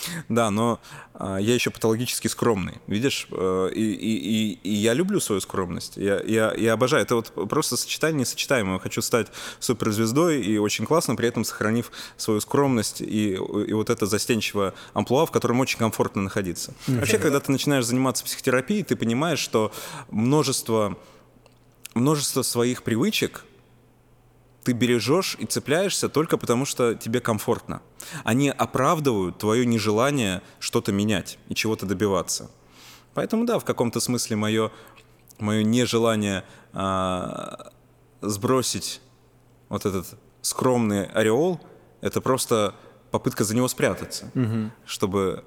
[0.29, 0.79] Да, но
[1.13, 6.21] а, я еще патологически скромный, видишь, э, и, и, и, я люблю свою скромность, я,
[6.21, 7.03] я, я обожаю.
[7.03, 8.79] Это вот просто сочетание несочетаемое.
[8.79, 9.27] Хочу стать
[9.59, 15.25] суперзвездой и очень классно, при этом сохранив свою скромность и, и вот это застенчивое амплуа,
[15.25, 16.73] в котором очень комфортно находиться.
[16.87, 16.99] Mm-hmm.
[16.99, 19.71] Вообще, когда ты начинаешь заниматься психотерапией, ты понимаешь, что
[20.09, 20.97] множество,
[21.93, 23.45] множество своих привычек,
[24.65, 27.81] ты бережешь и цепляешься только потому, что тебе комфортно.
[28.23, 32.49] Они оправдывают твое нежелание что-то менять и чего-то добиваться.
[33.13, 34.71] Поэтому да, в каком-то смысле мое,
[35.37, 37.71] мое нежелание а,
[38.21, 39.01] сбросить
[39.69, 40.07] вот этот
[40.41, 41.61] скромный ореол,
[42.01, 42.73] это просто
[43.11, 44.71] попытка за него спрятаться, угу.
[44.85, 45.43] чтобы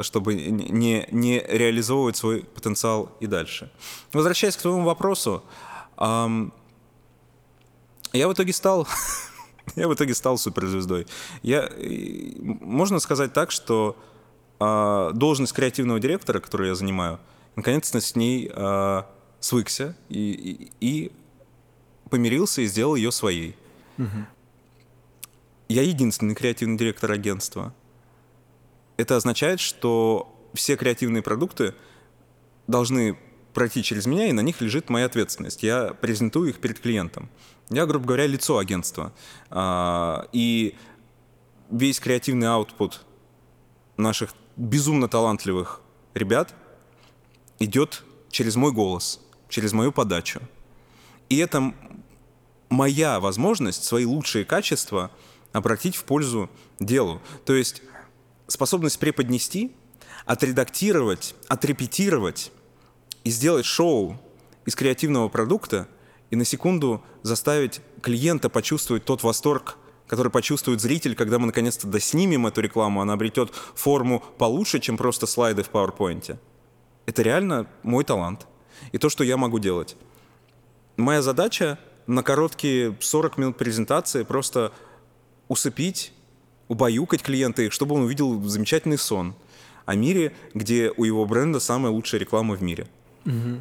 [0.00, 3.70] чтобы не, не реализовывать свой потенциал и дальше.
[4.14, 5.44] Возвращаясь к твоему вопросу,
[5.98, 6.54] эм,
[8.18, 8.86] я в итоге стал...
[9.76, 11.06] Я в итоге стал суперзвездой.
[11.42, 11.70] Я,
[12.38, 13.96] можно сказать так, что
[14.60, 17.18] э, должность креативного директора, которую я занимаю,
[17.56, 19.02] наконец-то с ней э,
[19.40, 21.12] свыкся и, и, и
[22.10, 23.56] помирился и сделал ее своей.
[23.96, 24.26] Угу.
[25.68, 27.74] Я единственный креативный директор агентства.
[28.96, 31.74] Это означает, что все креативные продукты
[32.66, 33.18] должны
[33.54, 35.62] пройти через меня, и на них лежит моя ответственность.
[35.62, 37.30] Я презентую их перед клиентом.
[37.70, 39.12] Я, грубо говоря, лицо агентства.
[39.50, 40.74] А, и
[41.70, 43.04] весь креативный аутпут
[43.96, 45.80] наших безумно талантливых
[46.14, 46.54] ребят
[47.58, 50.40] идет через мой голос, через мою подачу.
[51.28, 51.72] И это
[52.68, 55.10] моя возможность свои лучшие качества
[55.52, 56.50] обратить в пользу
[56.80, 57.22] делу.
[57.44, 57.82] То есть
[58.46, 59.72] способность преподнести,
[60.26, 62.50] отредактировать, отрепетировать
[63.22, 64.20] и сделать шоу
[64.66, 65.88] из креативного продукта
[66.34, 72.48] и на секунду заставить клиента почувствовать тот восторг, который почувствует зритель, когда мы наконец-то доснимем
[72.48, 76.36] эту рекламу, она обретет форму получше, чем просто слайды в PowerPoint.
[77.06, 78.48] Это реально мой талант.
[78.90, 79.96] И то, что я могу делать.
[80.96, 84.72] Моя задача на короткие 40 минут презентации просто
[85.46, 86.12] усыпить,
[86.66, 89.36] убаюкать клиента, чтобы он увидел замечательный сон
[89.86, 92.88] о мире, где у его бренда самая лучшая реклама в мире.
[93.24, 93.60] Угу.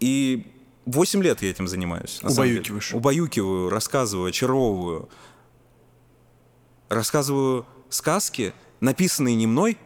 [0.00, 0.52] И
[0.86, 2.20] 8 лет я этим занимаюсь.
[2.22, 2.94] Убаюкиваешь.
[2.94, 5.08] Убаюкиваю, рассказываю, очаровываю.
[6.88, 9.78] Рассказываю сказки, написанные не мной,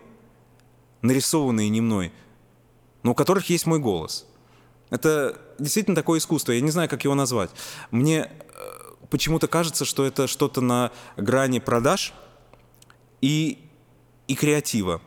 [1.02, 2.12] нарисованные не мной,
[3.02, 4.26] но у которых есть мой голос.
[4.90, 7.50] Это действительно такое искусство, я не знаю, как его назвать.
[7.90, 8.28] Мне э,
[9.10, 12.12] почему-то кажется, что это что-то на грани продаж
[13.20, 13.68] и,
[14.28, 15.00] и креатива.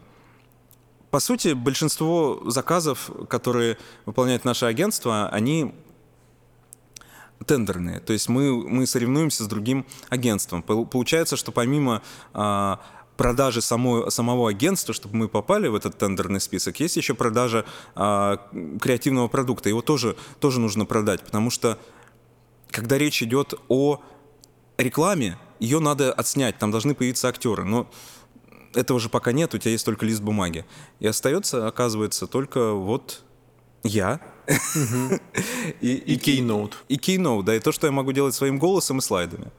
[1.11, 5.73] По сути, большинство заказов, которые выполняет наше агентство, они
[7.45, 7.99] тендерные.
[7.99, 10.61] То есть мы, мы соревнуемся с другим агентством.
[10.61, 12.01] Получается, что помимо
[12.33, 12.79] а,
[13.17, 18.37] продажи самой, самого агентства, чтобы мы попали в этот тендерный список, есть еще продажа а,
[18.79, 19.69] креативного продукта.
[19.69, 21.79] Его тоже, тоже нужно продать, потому что
[22.69, 24.01] когда речь идет о
[24.77, 27.63] рекламе, ее надо отснять, там должны появиться актеры.
[27.65, 27.89] Но
[28.73, 30.65] этого же пока нет, у тебя есть только лист бумаги.
[30.99, 33.23] И остается, оказывается, только вот
[33.83, 34.19] я,
[35.81, 36.73] И, и Keynote.
[36.87, 39.51] И Keynote, да, и то, что я могу делать своим голосом и слайдами.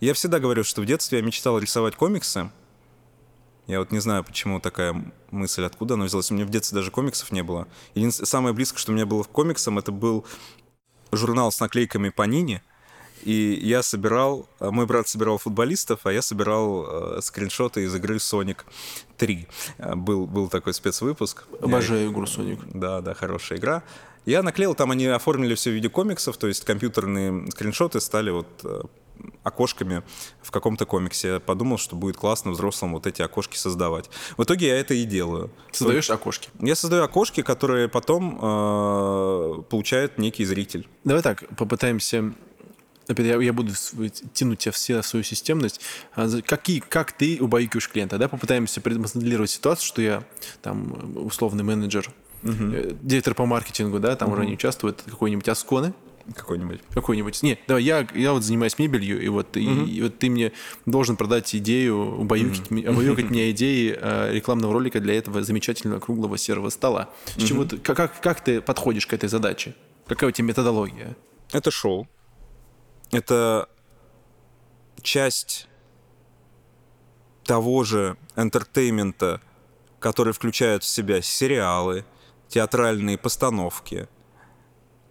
[0.00, 2.50] Я всегда говорю, что в детстве я мечтал рисовать комиксы.
[3.66, 6.30] Я вот не знаю, почему такая мысль, откуда она взялась.
[6.30, 7.66] У меня в детстве даже комиксов не было.
[7.94, 10.24] Единственное, самое близкое, что у меня было к комиксам, это был
[11.10, 12.62] журнал с наклейками Панини.
[13.26, 18.18] И я собирал, а мой брат собирал футболистов, а я собирал э, скриншоты из игры
[18.18, 18.58] Sonic
[19.16, 19.48] 3.
[19.78, 21.42] Э, был, был такой спецвыпуск.
[21.60, 22.60] Обожаю игру Sonic.
[22.72, 23.82] Да, да, хорошая игра.
[24.26, 28.46] Я наклеил, там они оформили все в виде комиксов, то есть компьютерные скриншоты стали вот
[28.62, 28.82] э,
[29.42, 30.04] окошками
[30.40, 31.40] в каком-то комиксе.
[31.40, 34.08] Подумал, что будет классно взрослым вот эти окошки создавать.
[34.36, 35.50] В итоге я это и делаю.
[35.72, 36.48] Создаешь окошки?
[36.60, 40.88] Я создаю окошки, которые потом э, получает некий зритель.
[41.02, 42.32] Давай так, попытаемся
[43.08, 43.72] опять я, я буду
[44.32, 45.80] тянуть тебя все свою системность.
[46.14, 48.18] А какие, как ты убаюкиваешь клиента?
[48.18, 48.28] Да?
[48.28, 50.24] Попытаемся предмоделировать ситуацию, что я
[50.62, 52.10] там условный менеджер,
[52.42, 55.94] uh директор по маркетингу, да, там uh уже не участвует, какой-нибудь Асконы,
[56.34, 56.80] какой-нибудь.
[56.92, 57.42] Какой-нибудь.
[57.42, 59.60] Нет, давай, я, я вот занимаюсь мебелью, и вот, угу.
[59.60, 60.52] и, и вот ты мне
[60.84, 62.80] должен продать идею, убаюкать, угу.
[62.90, 67.10] убаюкать мне идеи э, рекламного ролика для этого замечательного круглого серого стола.
[67.26, 67.46] С угу.
[67.46, 69.74] чего ты, как, как ты подходишь к этой задаче?
[70.06, 71.16] Какая у тебя методология?
[71.52, 72.08] Это шоу.
[73.10, 73.68] Это
[75.02, 75.68] часть
[77.44, 79.40] того же энтертеймента,
[79.98, 82.04] который включает в себя сериалы,
[82.48, 84.08] театральные постановки–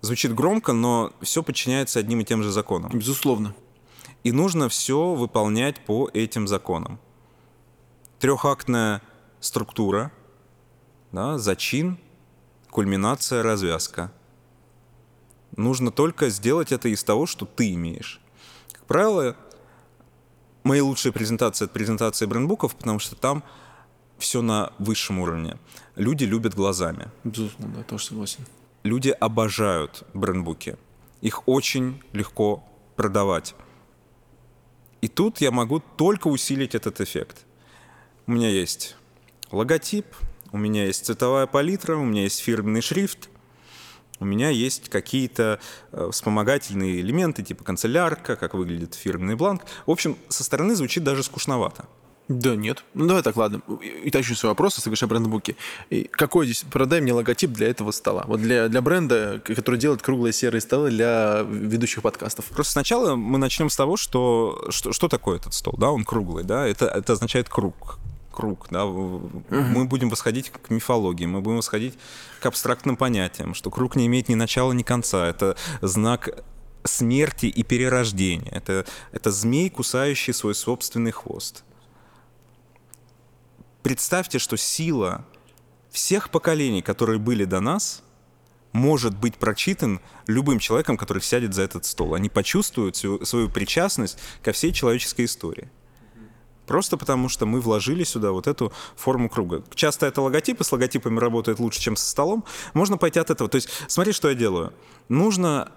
[0.05, 2.91] звучит громко, но все подчиняется одним и тем же законам.
[2.93, 3.53] Безусловно.
[4.23, 6.99] И нужно все выполнять по этим законам.
[8.19, 9.01] Трехактная
[9.39, 10.11] структура,
[11.11, 11.99] да, зачин,
[12.69, 14.11] кульминация, развязка.
[15.55, 18.19] Нужно только сделать это из того, что ты имеешь.
[18.71, 19.35] Как правило,
[20.63, 23.43] мои лучшие презентации— это презентации брендбуков, потому что там
[24.17, 25.57] все на высшем уровне.
[25.95, 27.09] Люди любят глазами.
[27.23, 28.45] Безусловно, да, тоже согласен
[28.85, 30.77] люди обожают брендбуки.
[31.21, 32.63] Их очень легко
[32.95, 33.55] продавать.
[35.01, 37.45] И тут я могу только усилить этот эффект.
[38.27, 38.95] У меня есть
[39.51, 40.05] логотип,
[40.51, 43.29] у меня есть цветовая палитра, у меня есть фирменный шрифт,
[44.19, 45.59] у меня есть какие-то
[45.91, 49.63] э, вспомогательные элементы, типа канцелярка, как выглядит фирменный бланк.
[49.85, 51.85] В общем, со стороны звучит даже скучновато.
[52.27, 52.83] Да нет.
[52.95, 53.61] Ну давай так, ладно.
[54.03, 55.55] И тащу свой вопрос, соглашай брендбуки.
[55.91, 58.23] И какой здесь, продай мне логотип для этого стола.
[58.25, 62.45] Вот для, для бренда, который делает круглые серые столы для ведущих подкастов.
[62.45, 66.43] Просто сначала мы начнем с того, что, что, что такое этот стол, да, он круглый,
[66.43, 67.99] да, это, это означает круг
[68.35, 71.97] круг, да, мы будем восходить к мифологии, мы будем восходить
[72.39, 76.43] к абстрактным понятиям, что круг не имеет ни начала, ни конца, это знак
[76.83, 81.63] смерти и перерождения, это, это змей, кусающий свой собственный хвост.
[83.81, 85.25] Представьте, что сила
[85.89, 88.03] всех поколений, которые были до нас,
[88.75, 92.13] может быть прочитан любым человеком, который сядет за этот стол.
[92.13, 95.69] Они почувствуют свою, свою причастность ко всей человеческой истории.
[96.67, 99.63] Просто потому, что мы вложили сюда вот эту форму круга.
[99.73, 102.43] Часто это логотипы, с логотипами работает лучше, чем со столом.
[102.73, 103.49] Можно пойти от этого.
[103.49, 104.73] То есть, смотри, что я делаю.
[105.09, 105.71] Нужно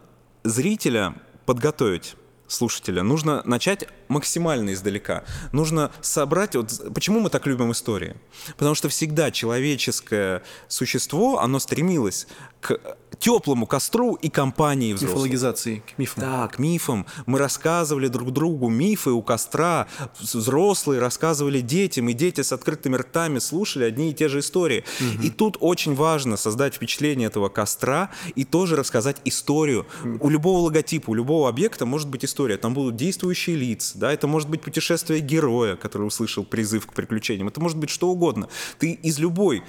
[0.45, 1.15] зрителя
[1.47, 2.17] подготовить
[2.49, 3.03] слушателя.
[3.03, 5.25] Нужно начать максимально издалека.
[5.53, 6.57] Нужно собрать...
[6.57, 8.17] Вот, почему мы так любим истории?
[8.57, 12.27] Потому что всегда человеческое существо, оно стремилось
[12.61, 12.81] к
[13.19, 15.17] теплому костру и компании взрослых.
[15.17, 16.23] Мифологизации, к мифам.
[16.23, 17.07] Да, к мифам.
[17.27, 19.89] Мы рассказывали друг другу мифы у костра.
[20.21, 24.85] Взрослые рассказывали детям, и дети с открытыми ртами слушали одни и те же истории.
[25.01, 25.23] Угу.
[25.23, 29.87] И тут очень важно создать впечатление этого костра и тоже рассказать историю.
[30.21, 32.57] У любого логотипа, у любого объекта может быть история.
[32.57, 37.49] Там будут действующие лица, да, это может быть путешествие героя, который услышал призыв к приключениям.
[37.49, 38.49] Это может быть что угодно.
[38.79, 39.63] Ты из любой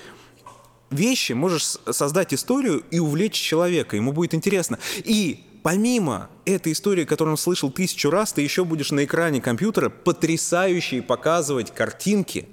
[0.89, 4.79] вещи можешь создать историю и увлечь человека, ему будет интересно.
[4.97, 9.89] И помимо этой истории, которую он слышал тысячу раз, ты еще будешь на экране компьютера
[9.89, 12.47] потрясающие показывать картинки,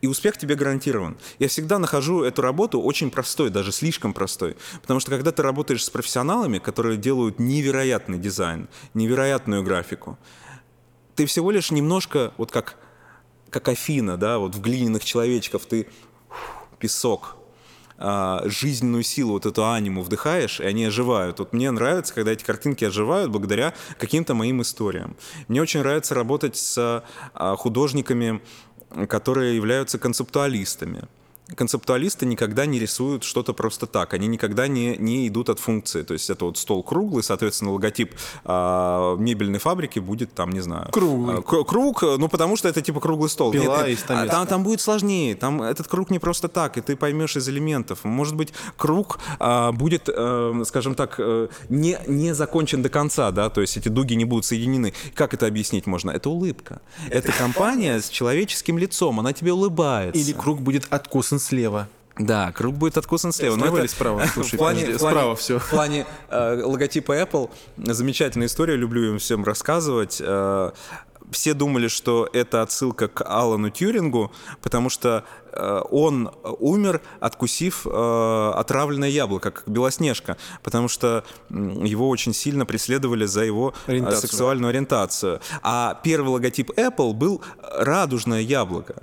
[0.00, 1.16] и успех тебе гарантирован.
[1.38, 4.56] Я всегда нахожу эту работу очень простой, даже слишком простой.
[4.82, 10.18] Потому что когда ты работаешь с профессионалами, которые делают невероятный дизайн, невероятную графику,
[11.14, 12.76] ты всего лишь немножко, вот как,
[13.50, 15.88] как Афина, да, вот в глиняных человечков ты
[16.78, 17.37] песок,
[17.98, 21.40] а, жизненную силу, вот эту аниму вдыхаешь, и они оживают.
[21.40, 25.16] Вот мне нравится, когда эти картинки оживают благодаря каким-то моим историям.
[25.48, 28.40] Мне очень нравится работать с а, художниками,
[29.08, 31.08] которые являются концептуалистами.
[31.54, 34.14] Концептуалисты никогда не рисуют что-то просто так.
[34.14, 36.02] Они никогда не, не идут от функции.
[36.02, 40.90] То есть это вот стол круглый, соответственно, логотип а, мебельной фабрики будет там, не знаю...
[40.90, 41.38] Круглый.
[41.38, 43.52] А, круг, ну потому что это типа круглый стол.
[43.52, 45.34] Пила Нет, и а, там, там будет сложнее.
[45.34, 48.04] Там этот круг не просто так, и ты поймешь из элементов.
[48.04, 53.50] Может быть, круг а, будет, а, скажем так, э, не, не закончен до конца, да,
[53.50, 54.92] то есть эти дуги не будут соединены.
[55.14, 56.10] Как это объяснить можно?
[56.10, 56.80] Это улыбка.
[57.10, 60.20] Это компания с человеческим лицом, она тебе улыбается.
[60.20, 61.88] Или круг будет откусан слева.
[62.18, 63.56] Да, круг будет откусан слева.
[63.58, 64.24] Слева или справа?
[64.34, 65.58] Слушай, в плане, в плане- справа все.
[65.60, 70.18] В плане э, логотипа Apple замечательная история, люблю им всем рассказывать.
[70.20, 70.72] Э,
[71.30, 74.32] все думали, что это отсылка к Алану Тьюрингу,
[74.62, 82.08] потому что э, он умер, откусив э, отравленное яблоко, как Белоснежка, потому что м, его
[82.08, 84.20] очень сильно преследовали за его э, Ориентацию.
[84.22, 85.40] сексуальную ориентацию.
[85.62, 89.02] А первый логотип Apple был радужное яблоко.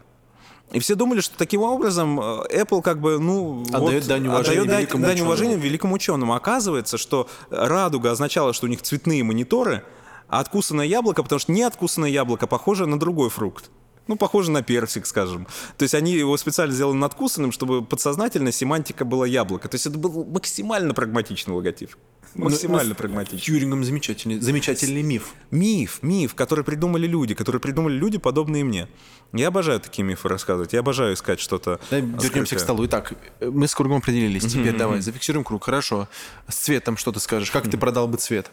[0.71, 4.61] И все думали, что таким образом э, Apple как бы, ну, Отдает вот, дань уважения
[4.61, 5.31] отдает великому дань ученому.
[5.31, 6.33] уважения великому ученому.
[6.33, 9.83] Оказывается, что радуга означала, что у них цветные мониторы,
[10.27, 13.69] а откусанное яблоко, потому что не откусанное яблоко похоже на другой фрукт.
[14.07, 15.47] Ну, похоже на персик, скажем.
[15.77, 19.67] То есть они его специально сделали надкусанным, чтобы подсознательно семантика была яблоко.
[19.67, 21.95] То есть это был максимально прагматичный логотип.
[22.35, 23.39] Максимально Ну, прагматичный.
[23.39, 25.33] Тьюрингом замечательный, замечательный миф.
[25.51, 28.87] Миф, миф, который придумали люди, который придумали люди, подобные мне.
[29.31, 30.73] Я обожаю такие мифы рассказывать.
[30.73, 31.79] Я обожаю искать что-то.
[31.89, 32.59] Да, вернемся скрытое.
[32.59, 32.85] к столу.
[32.85, 34.45] Итак, мы с кругом определились.
[34.45, 35.63] Теперь давай, зафиксируем круг.
[35.63, 36.07] Хорошо.
[36.47, 37.51] С цветом что ты скажешь?
[37.51, 38.51] Как ты продал бы цвет?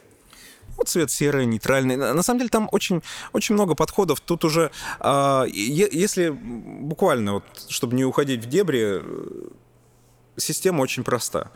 [0.77, 1.97] Вот цвет серый, нейтральный.
[1.97, 3.03] На самом деле там очень,
[3.33, 4.21] очень много подходов.
[4.21, 4.71] Тут уже,
[5.03, 9.49] е- если буквально, вот, чтобы не уходить в дебри, э,
[10.37, 11.51] система очень проста.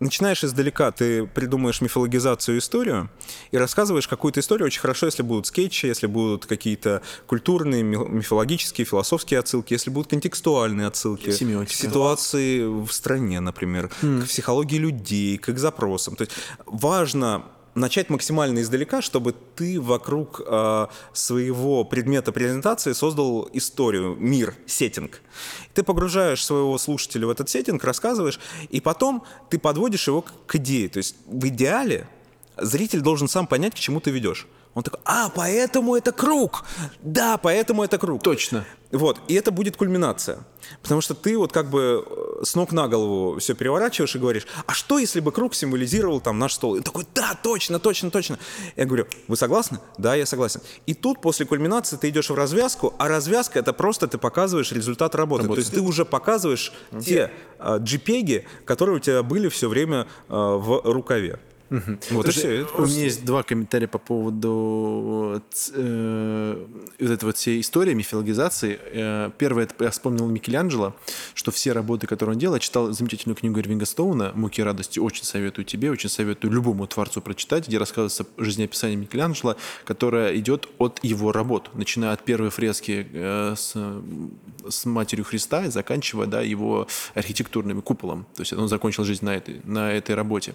[0.00, 3.08] Начинаешь издалека, ты придумаешь мифологизацию историю
[3.52, 8.84] и рассказываешь какую-то историю очень хорошо, если будут скетчи, если будут какие-то культурные, ми- мифологические,
[8.84, 11.72] философские отсылки, если будут контекстуальные отсылки Семиотика.
[11.72, 16.16] к ситуации в стране, например, к психологии людей, к их запросам.
[16.16, 16.32] То есть
[16.66, 17.44] важно
[17.74, 25.20] начать максимально издалека, чтобы ты вокруг э, своего предмета презентации создал историю, мир, сеттинг.
[25.74, 30.56] Ты погружаешь своего слушателя в этот сеттинг, рассказываешь, и потом ты подводишь его к, к
[30.56, 30.88] идее.
[30.88, 32.08] То есть в идеале
[32.56, 34.46] зритель должен сам понять, к чему ты ведешь.
[34.74, 36.64] Он такой, а, поэтому это круг.
[37.02, 38.22] Да, поэтому это круг.
[38.22, 38.64] Точно.
[38.90, 40.38] Вот, и это будет кульминация.
[40.82, 44.46] Потому что ты вот как бы э, с ног на голову все переворачиваешь и говоришь,
[44.66, 46.74] а что если бы круг символизировал там наш стол?
[46.74, 48.38] И он такой, да, точно, точно, точно.
[48.76, 49.78] Я говорю, вы согласны?
[49.98, 50.60] Да, я согласен.
[50.86, 55.14] И тут после кульминации ты идешь в развязку, а развязка это просто ты показываешь результат
[55.14, 55.44] работы.
[55.44, 55.62] Работы.
[55.62, 60.34] То есть ты уже показываешь те э, JPEG, которые у тебя были все время э,
[60.34, 61.40] в рукаве.
[62.10, 62.68] Вот и Слушай, все.
[62.76, 65.42] У меня есть два комментария по поводу
[65.74, 66.66] э,
[67.00, 68.78] вот этой вот всей истории мифологизации.
[68.92, 70.94] Э, Первое, это я вспомнил Микеланджело,
[71.34, 74.98] что все работы, которые он делал, я читал замечательную книгу Ирвинга Стоуна «Муки радости».
[74.98, 81.02] Очень советую тебе, очень советую любому творцу прочитать, где рассказывается жизнеописание Микеланджело, которое идет от
[81.02, 83.74] его работ, начиная от первой фрески э, с,
[84.68, 88.26] с Матерью Христа и заканчивая да, его архитектурным куполом.
[88.34, 90.54] То есть он закончил жизнь на этой, на этой работе.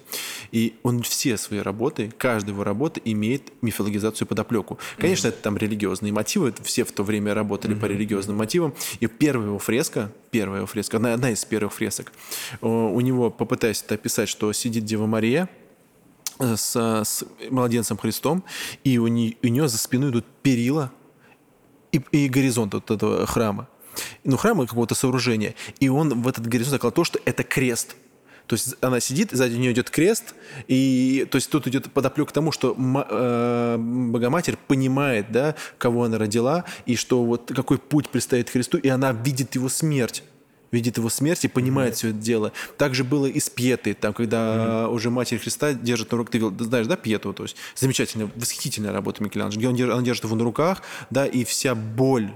[0.52, 4.78] И он все свои работы, каждая его работа имеет мифологизацию подоплеку.
[4.98, 8.74] Конечно, это там религиозные мотивы, все в то время работали по религиозным мотивам.
[9.00, 12.12] И первая его фреска, первая его фреска, одна, одна из первых фресок,
[12.60, 15.48] у него, попытаясь это описать, что сидит Дева Мария,
[16.38, 18.44] э, с, с младенцем Христом,
[18.84, 20.92] и у, не- у нее за спиной идут перила
[21.92, 23.68] и, и горизонт вот этого храма.
[24.24, 25.54] Ну, храма какого-то сооружения.
[25.80, 27.96] И он в этот горизонт заклал то, что это крест.
[28.48, 30.34] То есть она сидит, сзади нее идет крест,
[30.68, 36.16] и то есть тут идет подоплек к тому, что э, Богоматерь понимает, да, кого она
[36.16, 40.24] родила, и что вот какой путь предстоит Христу, и она видит его смерть
[40.70, 42.52] видит его смерть и понимает все это дело.
[42.76, 46.86] Также было и с Пьетой, там, когда уже Матерь Христа держит на руках, ты знаешь,
[46.86, 50.44] да, Пьету, то есть замечательная, восхитительная работа Микеланджело, где он держит, она держит его на
[50.44, 52.30] руках, да, и вся боль,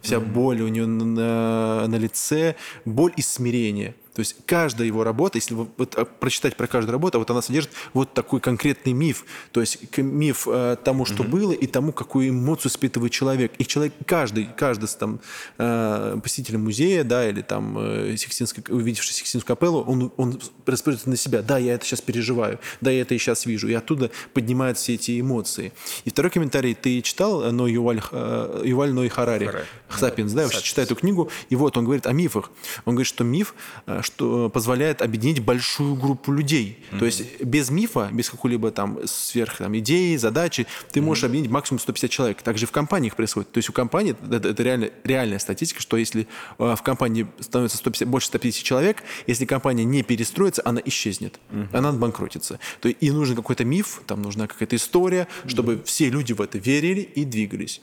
[0.00, 2.56] вся боль у нее на, на лице,
[2.86, 3.94] боль и смирение.
[4.14, 7.42] То есть каждая его работа, если вы- вот, а, прочитать про каждую работу, вот она
[7.42, 9.24] содержит вот такой конкретный миф.
[9.52, 13.52] То есть миф э, тому, что было, и тому, какую эмоцию испытывает человек.
[13.58, 15.20] И человек, каждый, каждый там,
[15.58, 21.16] э, посетитель музея, да, или там э, Сикстинской, увидевший Сикстинскую капеллу, он, он распоряжается на
[21.16, 21.42] себя.
[21.42, 23.68] Да, я это сейчас переживаю, да, я это и сейчас вижу.
[23.68, 25.72] И оттуда поднимают все эти эмоции.
[26.04, 26.74] И второй комментарий.
[26.74, 29.46] Ты читал э, Ной Юваль, э, Юваль Ной Харари?
[29.46, 29.64] Харари.
[29.88, 32.50] «Сапиенс», да, я вообще читаю эту книгу, и вот он говорит о мифах.
[32.84, 33.54] Он говорит, что миф,
[33.86, 36.78] э, что позволяет объединить большую группу людей.
[36.90, 36.98] Mm-hmm.
[36.98, 41.26] То есть без мифа, без какой-либо там сверх там, идеи, задачи, ты можешь mm-hmm.
[41.26, 42.42] объединить максимум 150 человек.
[42.42, 43.50] Также в компаниях происходит.
[43.50, 46.28] То есть у компании, это, это реально, реальная статистика, что если
[46.58, 51.40] э, в компании становится 150, больше 150 человек, если компания не перестроится, она исчезнет.
[51.50, 51.76] Mm-hmm.
[51.76, 52.60] Она банкротится.
[52.80, 55.84] То есть и нужен какой-то миф, там нужна какая-то история, чтобы mm-hmm.
[55.84, 57.80] все люди в это верили и двигались.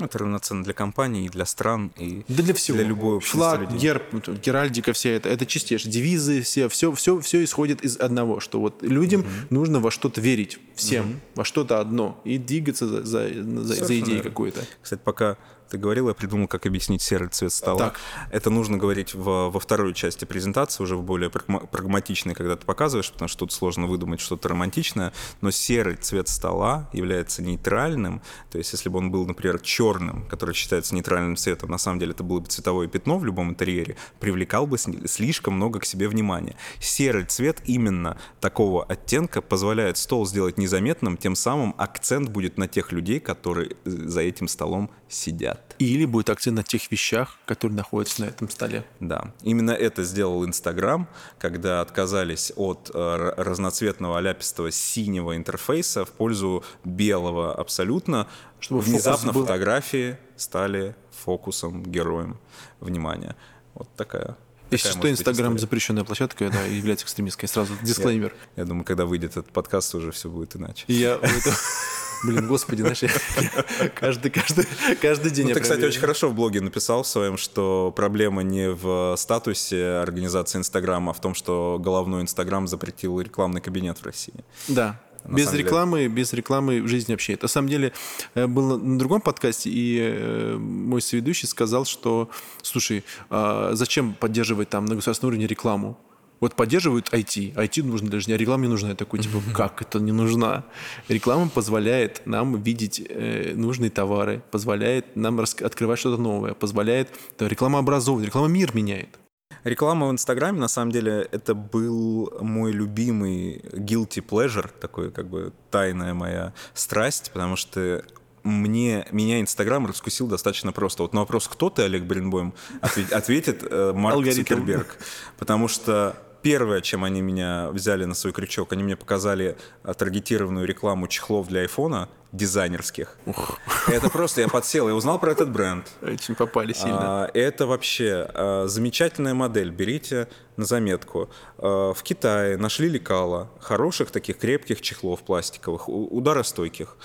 [0.00, 2.76] Это равноценно для компаний, и для стран, и да для всего.
[2.76, 3.78] Для любой Флаг, людей.
[3.78, 4.02] герб,
[4.44, 5.92] геральдика, вся это, это чистейшее.
[5.92, 9.28] Девизы, все, все, все, все исходит из одного, что вот людям угу.
[9.50, 11.14] нужно во что-то верить, всем, угу.
[11.36, 13.28] во что-то одно, и двигаться за, за,
[13.62, 14.60] за, за идеей какой-то.
[14.82, 15.36] Кстати, пока
[15.68, 17.78] ты говорил, я придумал, как объяснить серый цвет стола.
[17.78, 18.00] Так.
[18.30, 23.10] Это нужно говорить в, во второй части презентации, уже в более прагматичной, когда ты показываешь,
[23.12, 28.72] потому что тут сложно выдумать что-то романтичное, но серый цвет стола является нейтральным, то есть
[28.72, 32.40] если бы он был, например, черным, который считается нейтральным цветом, на самом деле это было
[32.40, 36.56] бы цветовое пятно в любом интерьере, привлекал бы слишком много к себе внимания.
[36.80, 42.92] Серый цвет именно такого оттенка позволяет стол сделать незаметным, тем самым акцент будет на тех
[42.92, 45.74] людей, которые э, за этим столом сидят.
[45.78, 48.84] Или будет акцент на тех вещах, которые находятся на этом столе.
[49.00, 56.64] Да, именно это сделал Инстаграм, когда отказались от э, разноцветного аляпистого синего интерфейса в пользу
[56.84, 58.26] белого абсолютно.
[58.60, 59.42] Чтобы внезапно был...
[59.42, 62.38] фотографии стали фокусом, героем
[62.80, 63.36] внимания.
[63.74, 64.36] Вот такая
[64.70, 67.48] если что, Инстаграм запрещенная площадка, да, является экстремистской.
[67.48, 68.34] Сразу дисклеймер.
[68.56, 70.84] Я, я думаю, когда выйдет этот подкаст, уже все будет иначе.
[70.88, 71.18] Я
[72.24, 73.00] Блин, господи, знаешь,
[73.94, 74.66] каждый, каждый,
[75.00, 75.48] каждый день...
[75.48, 79.84] Ну, ты, кстати, очень хорошо в блоге написал в своем, что проблема не в статусе
[79.84, 84.44] организации Инстаграма, а в том, что головной Инстаграм запретил рекламный кабинет в России.
[84.66, 86.08] Да, без рекламы, деле.
[86.10, 87.34] без рекламы в жизни вообще.
[87.34, 87.92] Это, на самом деле,
[88.34, 92.30] э, было на другом подкасте, и э, мой соведущий сказал, что,
[92.62, 95.98] слушай, а зачем поддерживать там на государственном уровне рекламу?
[96.40, 97.54] Вот поддерживают IT.
[97.54, 98.90] IT нужно даже не, а реклама не нужна.
[98.90, 100.64] Я такой, типа, как это не нужна?
[101.08, 107.08] Реклама позволяет нам видеть э, нужные товары, позволяет нам открывать что-то новое, позволяет...
[107.38, 109.18] Да, реклама образовывает, реклама мир меняет.
[109.64, 115.52] Реклама в Инстаграме, на самом деле, это был мой любимый guilty pleasure, такой как бы
[115.70, 118.04] тайная моя страсть, потому что
[118.44, 121.02] мне, меня Инстаграм раскусил достаточно просто.
[121.02, 124.96] Вот на вопрос, кто ты, Олег Бринбоем, ответит э, Марк Цукерберг.
[125.38, 131.08] Потому что первое, чем они меня взяли на свой крючок, они мне показали таргетированную рекламу
[131.08, 133.16] чехлов для айфона дизайнерских.
[133.26, 133.58] Ух.
[133.88, 135.86] Это просто я подсел и узнал про этот бренд.
[136.02, 137.24] Очень попали сильно.
[137.24, 139.70] А, это вообще а, замечательная модель.
[139.70, 141.30] Берите на заметку.
[141.56, 146.96] А, в Китае нашли лекала хороших таких крепких чехлов пластиковых, ударостойких.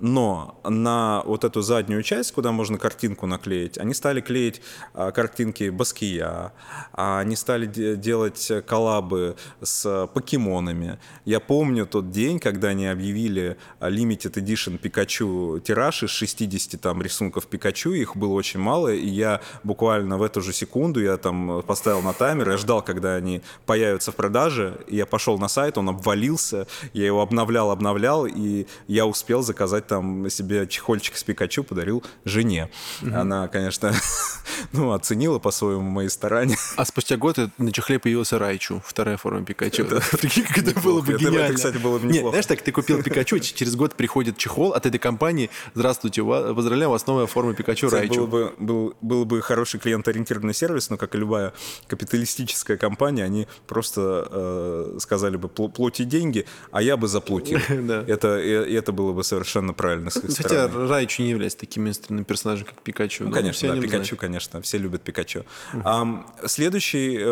[0.00, 4.60] Но на вот эту заднюю часть, куда можно картинку наклеить, они стали клеить
[4.92, 6.52] а, картинки Баския,
[6.92, 10.98] а они стали де- делать коллабы с покемонами.
[11.24, 17.46] Я помню тот день, когда они объявили Limited Edition Пикачу тираж из 60 там рисунков
[17.46, 22.02] Пикачу, их было очень мало, и я буквально в эту же секунду, я там поставил
[22.02, 26.66] на таймер, я ждал, когда они появятся в продаже, я пошел на сайт, он обвалился,
[26.92, 32.70] я его обновлял, обновлял, и я успел заказать там себе чехольчик с Пикачу, подарил жене.
[33.02, 33.14] Угу.
[33.14, 33.92] Она, конечно,
[34.72, 36.56] ну, оценила по-своему мои старания.
[36.76, 39.84] А спустя год на чехле появился Райчу, вторая форма Пикачу.
[40.20, 41.38] Прикинь, как это было бы гениально.
[41.38, 44.86] Это, кстати, было бы Нет, знаешь, так, ты купил Пикачу, через год приходит чехол от
[44.86, 45.50] этой компании.
[45.74, 48.26] Здравствуйте, поздравляю, у вас новая форма Пикачу Райчу.
[48.26, 51.52] Был бы, был, был бы хороший клиент-ориентированный сервис, но, как и любая
[51.86, 57.58] капиталистическая компания, они просто э, сказали бы, плати деньги, а я бы заплатил.
[57.68, 60.88] это, это было бы совершенно правильно с их Хотя стороны.
[60.88, 63.24] Райчу не является таким мейнстримным персонажем, как Пикачу.
[63.24, 64.20] Ну, конечно, да, Пикачу, знают.
[64.20, 65.44] конечно, все любят Пикачу.
[65.72, 65.82] Uh-huh.
[65.84, 67.24] А, следующий э,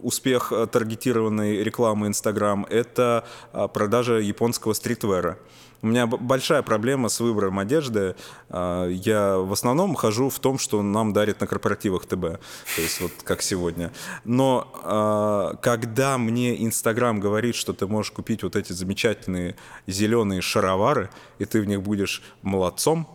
[0.00, 5.38] успех таргетированной рекламы Инстаграм– это а, продажа японского стритвера.
[5.82, 8.16] У меня большая проблема с выбором одежды.
[8.48, 12.20] А, я в основном хожу в том, что нам дарят на корпоративах ТБ.
[12.20, 13.92] То есть вот как сегодня.
[14.24, 19.56] Но а, когда мне Инстаграм говорит, что ты можешь купить вот эти замечательные
[19.86, 23.08] зеленые шаровары, и ты в них будешь молодцом,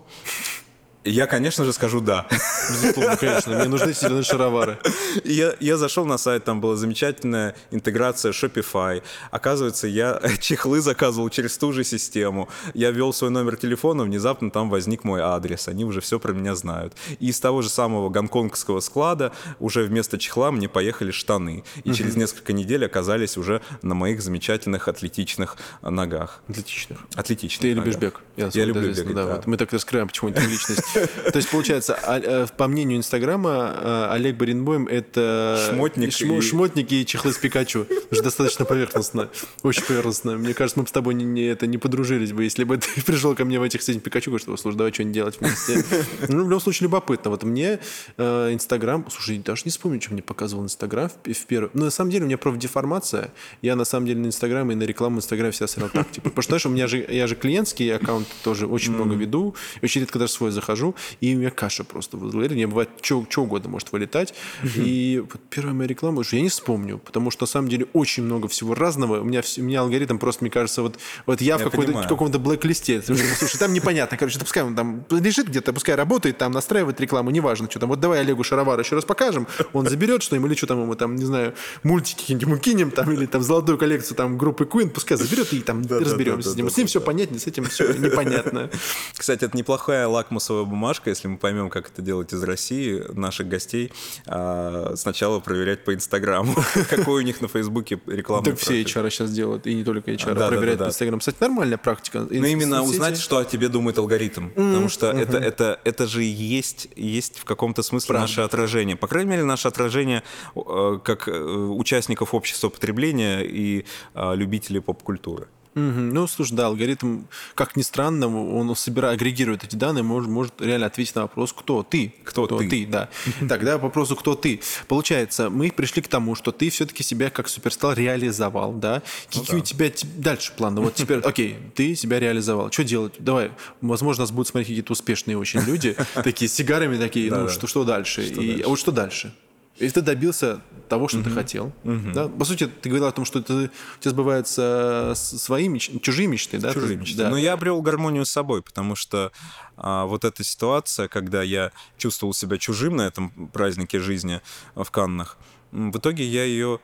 [1.04, 2.28] я, конечно же, скажу да.
[2.70, 3.56] Безусловно, конечно.
[3.56, 4.78] Мне нужны зеленые шаровары.
[5.24, 9.02] Я, я зашел на сайт, там была замечательная интеграция Shopify.
[9.32, 12.49] Оказывается, я чехлы заказывал через ту же систему.
[12.76, 15.68] Я ввел свой номер телефона, внезапно там возник мой адрес.
[15.68, 16.93] Они уже все про меня знают.
[17.20, 21.64] И из того же самого гонконгского склада уже вместо чехла мне поехали штаны.
[21.84, 21.97] И угу.
[21.97, 26.43] через несколько недель оказались уже на моих замечательных атлетичных ногах.
[26.47, 26.99] Атлетичных?
[27.16, 27.62] Атлетичных.
[27.62, 28.22] Ты любишь бег?
[28.38, 29.26] Я, я люблю бег, да.
[29.26, 29.36] да.
[29.36, 29.47] Вот.
[29.47, 30.90] Мы так раскрываем почему-нибудь личность.
[30.93, 35.67] То есть, получается, а, э, по мнению Инстаграма, э, Олег Баринбоем— это...
[35.69, 37.87] Шмотник шмо- и- чехлы с Пикачу.
[38.11, 39.29] Уже достаточно поверхностно.
[39.63, 40.37] Очень поверхностно.
[40.37, 43.01] Мне кажется, мы бы с тобой не, не- это, не подружились бы, если бы ты
[43.05, 45.85] пришел ко мне в этих с этим Пикачу, говоришь, слушай, давай что-нибудь делать вместе.
[46.27, 47.31] Ну, в любом случае, любопытно.
[47.31, 47.79] Вот мне
[48.17, 49.05] э, Инстаграм...
[49.09, 51.69] Слушай, даже не вспомню, что мне показывал Инстаграм в, в первый...
[51.73, 53.31] Ну, на самом деле, у меня профдеформация.
[53.61, 56.11] Я, на самом деле, на Инстаграм и на рекламу Инстаграма всегда смотрел так.
[56.11, 57.05] Типа, потому что, знаешь, у меня же...
[57.09, 59.55] Я же клиентский аккаунт тоже очень много веду.
[59.81, 60.80] Очень редко даже свой захожу.
[61.19, 62.55] И у меня каша просто в алгоритме.
[62.57, 64.34] Мне бывает что угодно может вылетать.
[64.75, 66.97] И вот первая моя реклама, уже я не вспомню.
[66.97, 69.21] Потому что, на самом деле, очень много всего разного.
[69.21, 72.05] У меня, у меня алгоритм просто, мне кажется, вот, вот я, в Я какой-то, понимаю.
[72.05, 73.01] в каком-то блэк-листе.
[73.01, 74.17] Слушай, там непонятно.
[74.17, 77.89] Короче, да пускай он там лежит где-то, пускай работает, там настраивает рекламу, неважно, что там.
[77.89, 79.47] Вот давай Олегу Шаровар еще раз покажем.
[79.73, 81.53] Он заберет что-нибудь, или что там ему там, не знаю,
[81.84, 85.84] мультики какие-нибудь кинем, там, или там золотую коллекцию там группы Queen, пускай заберет и там
[85.88, 86.69] разберемся с ним.
[86.69, 88.69] С ним все понятно, с этим все непонятно.
[89.15, 93.91] Кстати, это неплохая лакмусовая бумажка, если мы поймем, как это делать из России, наших гостей,
[94.26, 96.55] а, сначала проверять по Инстаграму,
[96.89, 98.82] какой у них на Фейсбуке рекламный Так все.
[98.82, 100.89] HR сейчас делают, и не только HR, да, проверяют да, да.
[100.89, 101.19] Инстаграм.
[101.19, 102.26] Кстати, нормальная практика.
[102.30, 104.49] Ну, именно узнать, что о тебе думает алгоритм.
[104.49, 108.95] Потому что это, это, это же и есть, есть в каком-то смысле наше отражение.
[108.95, 110.24] По крайней мере, наше отражение
[110.55, 115.47] э, как э, участников общества потребления и э, любителей поп-культуры.
[115.74, 116.09] Мгм.
[116.09, 117.22] Ну, слушай, да, алгоритм,
[117.55, 121.82] как ни странно, он собирает, агрегирует эти данные, может, может реально ответить на вопрос, кто
[121.84, 122.13] ты?
[122.26, 122.86] Кто ты?
[122.88, 123.09] да.
[123.47, 124.59] Тогда по вопросу, кто ты?
[124.89, 129.01] Получается, мы пришли к тому, что ты все-таки себя как суперстар реализовал, да?
[129.28, 130.82] Какие у тебя те- дальше планы?
[130.82, 132.69] Вот теперь, окей, ты себя реализовал.
[132.72, 133.13] Что делать?
[133.19, 137.84] Давай, возможно, нас будут смотреть какие-то успешные очень люди, такие с сигарами такие, ну, что
[137.86, 138.24] дальше?
[138.24, 139.34] И, а вот что дальше?
[139.82, 141.71] И ты добился того, что ты хотел.
[141.84, 142.27] Да?
[142.27, 146.59] По сути, ты говорил о том, что это, у тебя сбываются свои меч- чужие мечты,
[146.59, 146.73] да?
[146.73, 147.17] чужие Ты- мечты.
[147.17, 147.29] да.
[147.29, 149.32] Но я обрел гармонию с собой, потому что
[149.77, 154.41] а, вот эта ситуация, когда я чувствовал себя чужим на этом празднике жизни
[154.75, 155.38] в Каннах,
[155.71, 156.79] в итоге я ее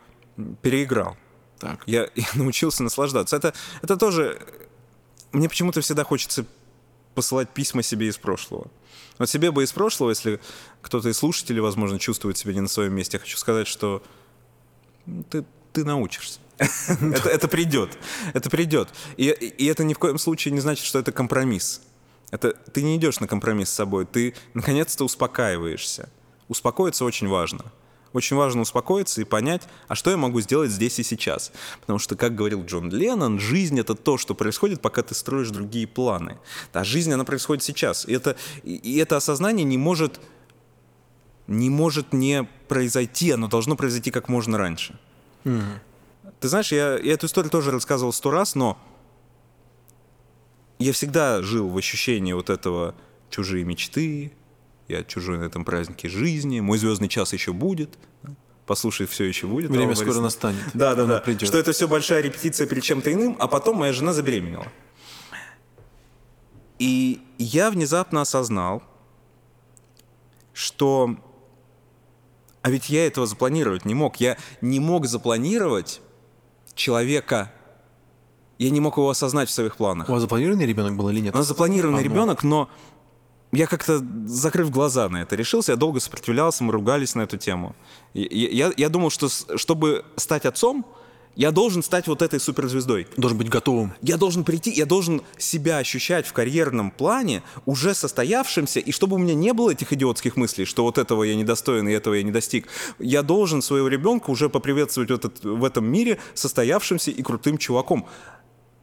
[0.61, 1.17] переиграл.
[1.59, 1.83] Так.
[1.85, 3.35] Я, я научился наслаждаться.
[3.35, 4.39] Это, это тоже...
[5.33, 6.45] Мне почему-то всегда хочется
[7.13, 8.67] посылать письма себе из прошлого.
[9.17, 10.39] Вот себе бы из прошлого, если
[10.81, 14.03] кто-то из слушателей, возможно, чувствует себя не на своем месте, я хочу сказать, что
[15.29, 16.39] ты, ты научишься.
[16.57, 17.97] это, это придет.
[18.33, 18.89] Это придет.
[19.15, 21.81] И, и это ни в коем случае не значит, что это компромисс.
[22.31, 26.09] Это, ты не идешь на компромисс с собой, ты наконец-то успокаиваешься.
[26.47, 27.71] Успокоиться очень важно.
[28.17, 31.51] Очень важно успокоиться и понять, а что я могу сделать здесь и сейчас.
[31.81, 35.85] Потому что, как говорил Джон Леннон, жизнь— это то, что происходит, пока ты строишь другие
[35.85, 36.39] планы.
[36.73, 38.07] А жизнь, она происходит сейчас.
[38.07, 40.19] И это, и, это осознание не может,
[41.45, 44.99] не может не произойти, оно должно произойти как можно раньше.
[45.43, 48.79] Ты знаешь, я, я эту историю тоже рассказывал сто раз, но
[50.79, 52.95] я всегда жил в ощущении вот этого
[53.29, 54.31] чужие мечты,
[54.87, 57.97] я чужой на этом празднике жизни, мой звездный час еще будет,
[58.65, 59.69] послушай, все еще будет.
[59.69, 60.27] Время Алла скоро Борисовна.
[60.27, 60.63] настанет.
[60.73, 61.19] Да, да, да.
[61.19, 61.47] придет.
[61.47, 64.67] Что это все большая репетиция перед чем-то иным, а потом моя жена забеременела.
[66.79, 68.83] И я внезапно осознал,
[70.53, 71.15] что...
[72.61, 74.17] А ведь я этого запланировать не мог.
[74.17, 76.01] Я не мог запланировать
[76.75, 77.51] человека.
[78.57, 80.09] Я не мог его осознать в своих планах.
[80.09, 81.33] У вас запланированный ребенок был или нет?
[81.33, 82.09] У нас запланированный А, ну.
[82.09, 82.69] ребенок, но
[83.51, 87.75] я как-то, закрыв глаза на это, решился, я долго сопротивлялся, мы ругались на эту тему.
[88.13, 88.21] И
[88.51, 89.27] Я, я думал, что
[89.57, 90.85] чтобы стать отцом,
[91.35, 93.07] я должен стать вот этой суперзвездой.
[93.15, 93.93] Должен быть готовым.
[94.01, 99.19] Я должен прийти, я должен себя ощущать в карьерном плане уже состоявшимся, и чтобы у
[99.19, 102.31] меня не было этих идиотских мыслей, что вот этого я недостоин и этого я не
[102.31, 102.67] достиг.
[102.97, 108.07] Я должен своего ребенка уже поприветствовать в, этот- в этом мире состоявшимся и крутым чуваком.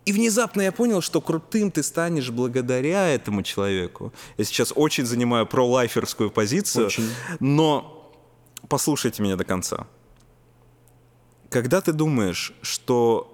[0.05, 4.13] И внезапно я понял, что крутым ты станешь благодаря этому человеку.
[4.37, 7.09] Я сейчас очень занимаю пролайферскую позицию, Очень.
[7.41, 8.13] но
[8.69, 9.87] послушайте меня до конца.
[11.49, 13.31] Когда ты думаешь, что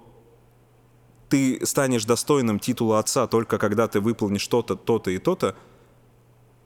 [1.29, 5.57] ты станешь достойным титула отца только когда ты выполнишь то-то, то-то и то-то,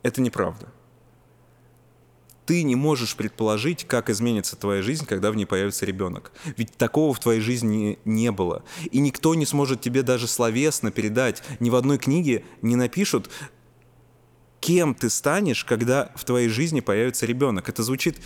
[0.03, 0.69] это неправда.
[2.47, 6.31] Ты не можешь предположить, как изменится твоя жизнь, когда в ней появится ребенок.
[6.57, 8.63] Ведь такого в твоей жизни не было.
[8.91, 13.31] И никто не сможет тебе даже словесно передать, ни в одной книге не напишут,
[14.61, 17.69] кем ты станешь, когда в твоей жизни появится ребенок.
[17.69, 18.19] Это звучит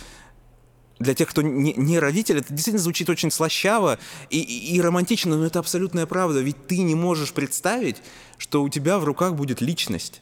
[0.99, 3.99] для тех, кто не, не родитель, это действительно звучит очень слащаво
[4.29, 6.41] и, и- и романтично, но это абсолютная правда.
[6.41, 8.01] Ведь ты не можешь представить,
[8.37, 10.21] что у тебя в руках будет личность,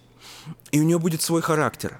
[0.71, 1.99] и у нее будет свой характер,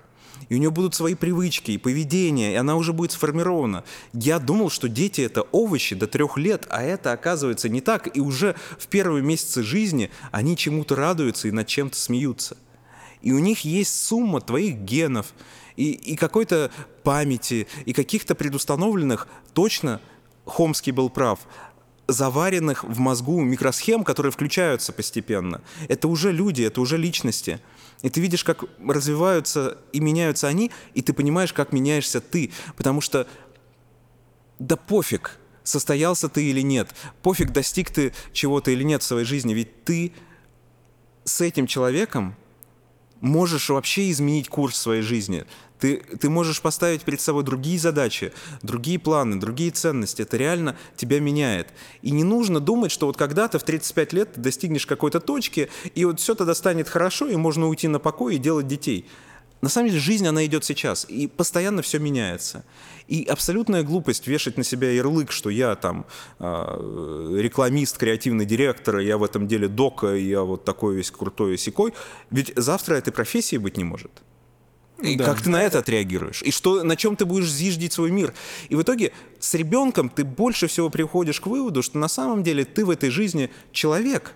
[0.50, 3.84] и у нее будут свои привычки и поведение, и она уже будет сформирована.
[4.14, 8.20] Я думал, что дети это овощи до трех лет, а это оказывается не так, и
[8.20, 12.58] уже в первые месяцы жизни они чему-то радуются и над чем-то смеются.
[13.22, 15.34] И у них есть сумма твоих генов
[15.76, 16.72] и, и какой-то
[17.04, 20.02] памяти, и каких-то предустановленных, точно
[20.46, 21.40] Хомский был прав,
[22.08, 25.62] заваренных в мозгу микросхем, которые включаются постепенно.
[25.88, 27.60] Это уже люди, это уже личности.
[28.02, 32.52] И ты видишь, как развиваются и меняются они, и ты понимаешь, как меняешься ты.
[32.76, 33.28] Потому что
[34.60, 36.94] да пофиг, состоялся ты или нет.
[37.22, 39.54] Пофиг, достиг ты чего-то или нет в своей жизни.
[39.54, 40.14] Ведь ты
[41.24, 42.36] с этим человеком
[43.20, 45.46] можешь вообще изменить курс своей жизни.
[45.80, 50.24] Ты, ты можешь поставить перед собой другие задачи, другие планы, другие ценности.
[50.24, 51.68] Это реально тебя меняет.
[52.02, 56.06] И не нужно думать, что вот когда-то в 35 лет ты достигнешь какой-то точки, и
[56.06, 59.06] вот все тогда станет хорошо, и можно уйти на покой и делать детей.
[59.62, 62.64] На самом деле жизнь, она идет сейчас, и постоянно все меняется.
[63.08, 66.06] И абсолютная глупость вешать на себя ярлык, что я там
[66.38, 71.94] э, рекламист, креативный директор, я в этом деле дока, я вот такой весь крутой секой.
[72.30, 74.12] Ведь завтра этой профессии быть не может.
[75.02, 75.26] И да.
[75.26, 76.42] как ты на это отреагируешь?
[76.42, 78.34] И что, на чем ты будешь зиждить свой мир?
[78.70, 82.66] И в итоге с ребенком ты больше всего приходишь к выводу, что на самом деле
[82.66, 84.34] ты в этой жизни человек.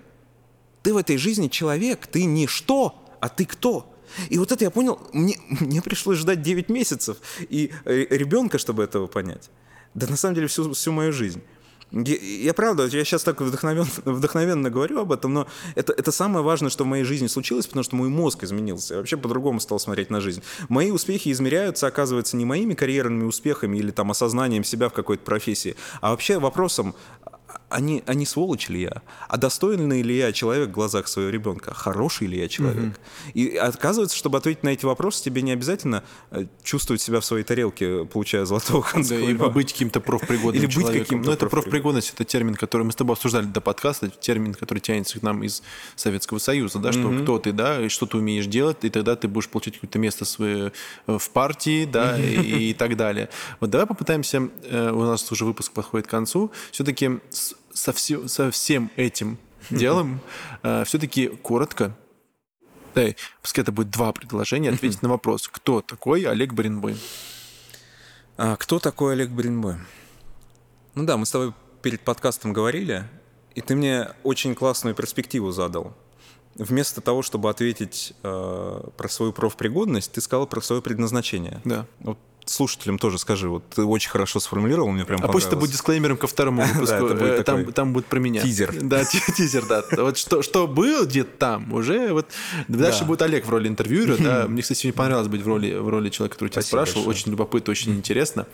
[0.84, 2.06] Ты в этой жизни человек.
[2.08, 3.92] Ты не что, а ты кто.
[4.30, 8.84] И вот это я понял, мне, мне пришлось ждать 9 месяцев и э, ребенка, чтобы
[8.84, 9.50] этого понять.
[9.94, 11.42] Да на самом деле всю, всю мою жизнь.
[11.92, 16.44] Я, я правда, я сейчас так вдохновен, вдохновенно говорю об этом, но это, это самое
[16.44, 18.94] важное, что в моей жизни случилось, потому что мой мозг изменился.
[18.94, 20.42] Я вообще по-другому стал смотреть на жизнь.
[20.70, 25.76] Мои успехи измеряются, оказывается, не моими карьерными успехами или там осознанием себя в какой-то профессии,
[26.00, 26.96] а вообще вопросом,
[27.72, 29.02] они, они сволочь ли я?
[29.28, 31.74] А достойный ли я человек в глазах своего ребенка?
[31.74, 32.84] Хороший ли я человек?
[32.84, 33.32] Mm-hmm.
[33.34, 37.44] И оказывается, чтобы ответить на эти вопросы, тебе не обязательно э, чувствовать себя в своей
[37.44, 39.16] тарелке, получая золотого конца.
[39.16, 40.94] Да, и быть каким-то профпригодным Или человеком.
[40.94, 44.54] быть каким-то Ну, это профпригодность, это термин, который мы с тобой обсуждали до подкаста, термин,
[44.54, 45.64] который тянется к нам из
[45.96, 47.24] Советского Союза, да, что mm-hmm.
[47.24, 50.26] кто ты, да, и что ты умеешь делать, и тогда ты будешь получить какое-то место
[50.26, 50.72] свое
[51.08, 52.44] э, в партии, да, mm-hmm.
[52.44, 53.30] и, и так далее.
[53.60, 57.20] Вот давай попытаемся, э, у нас уже выпуск подходит к концу, все-таки
[57.74, 59.38] со, все, со всем этим
[59.70, 60.20] делом
[60.64, 61.96] э, все-таки коротко,
[62.96, 63.08] да,
[63.42, 66.98] пускай это будет два предложения, ответить на вопрос, кто такой Олег Баринбой?
[68.38, 69.76] А, кто такой Олег Баринбой?
[70.96, 73.06] Ну да, мы с тобой перед подкастом говорили,
[73.56, 75.96] и ты мне очень классную перспективу задал.
[76.56, 81.62] Вместо того, чтобы ответить э, про свою профпригодность, ты сказал про свое предназначение.
[81.64, 81.86] Да.
[82.00, 85.72] Вот слушателям тоже скажи, вот ты очень хорошо сформулировал, мне прям А пусть это будет
[85.72, 87.08] дисклеймером ко второму выпуску.
[87.08, 88.42] Э, там будет про меня.
[88.42, 88.74] Тизер.
[88.82, 89.84] Да, тизер, да.
[89.98, 92.28] Вот что что было где-то там, уже вот
[92.68, 94.48] дальше будет Олег в роли интервьюера, да.
[94.48, 97.08] Мне, кстати, не понравилось быть в роли в роли человека, который тебя спрашивал.
[97.08, 98.48] Очень любопытно, очень интересно.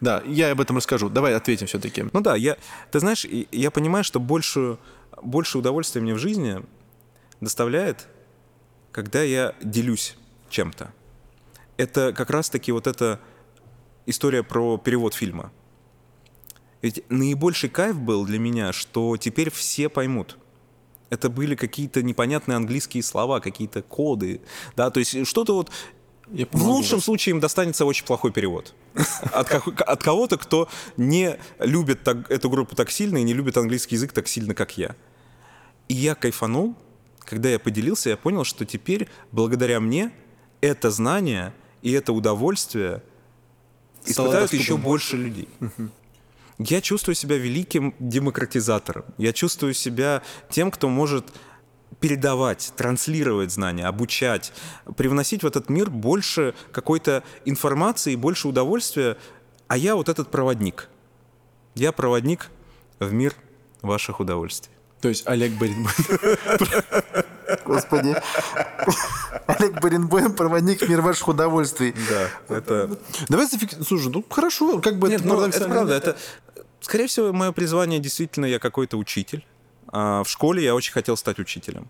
[0.00, 1.08] Да, я об этом расскажу.
[1.08, 2.04] Давай ответим все-таки.
[2.12, 2.56] Ну да, я,
[2.90, 4.78] ты знаешь, я понимаю, что больше
[5.22, 6.62] больше удовольствия мне в жизни
[7.40, 8.06] доставляет,
[8.92, 10.16] когда я делюсь
[10.48, 10.92] чем-то.
[11.80, 13.20] Это как раз-таки вот это
[14.04, 15.50] история про перевод фильма.
[16.82, 20.36] Ведь наибольший кайф был для меня, что теперь все поймут.
[21.08, 24.42] Это были какие-то непонятные английские слова, какие-то коды,
[24.76, 25.70] да, то есть что-то вот
[26.28, 28.74] я в лучшем случае им достанется очень плохой перевод.
[29.32, 29.50] От,
[29.80, 30.68] от кого-то, кто
[30.98, 34.76] не любит так, эту группу так сильно и не любит английский язык так сильно, как
[34.76, 34.96] я.
[35.88, 36.76] И я кайфанул,
[37.20, 40.12] когда я поделился, я понял, что теперь, благодаря мне,
[40.60, 43.02] это знание и это удовольствие
[44.04, 45.48] испытают еще больше людей.
[46.58, 49.04] Я чувствую себя великим демократизатором.
[49.16, 51.24] Я чувствую себя тем, кто может
[52.00, 54.52] передавать, транслировать знания, обучать,
[54.96, 59.16] привносить в этот мир больше какой-то информации, больше удовольствия,
[59.68, 60.88] а я вот этот проводник.
[61.74, 62.50] Я проводник
[62.98, 63.34] в мир
[63.80, 64.72] ваших удовольствий.
[65.00, 65.92] То есть Олег Баринбой.
[67.64, 68.16] Господи.
[69.46, 71.94] Олег Баринбой, проводник мир ваших удовольствий.
[72.08, 72.98] Да, это...
[73.28, 73.86] Давай зафиксируем.
[73.86, 75.08] Слушай, ну хорошо, как бы...
[75.08, 76.16] Нет, ну, это правда, это...
[76.80, 79.44] Скорее всего, мое призвание действительно я какой-то учитель.
[79.92, 81.88] А в школе я очень хотел стать учителем.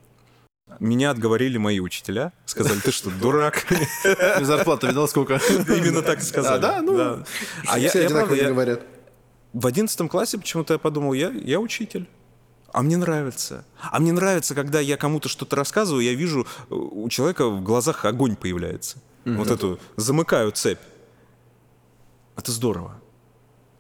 [0.79, 2.33] Меня отговорили мои учителя.
[2.47, 3.67] Сказали, ты что, дурак?
[4.41, 5.35] Зарплату видал сколько?
[5.35, 6.57] Именно так сказали.
[6.57, 6.83] А, да?
[6.83, 7.25] Ну.
[7.67, 8.79] А я, я, правда, я.
[9.53, 12.09] В одиннадцатом классе почему-то я подумал, я, я учитель.
[12.73, 13.65] А мне нравится.
[13.81, 18.05] А мне нравится, когда я кому-то что-то рассказываю, я вижу, э, у человека в глазах
[18.05, 18.99] огонь появляется.
[19.25, 19.37] Mm-hmm.
[19.37, 20.81] Вот эту замыкаю цепь.
[22.37, 22.95] Это здорово.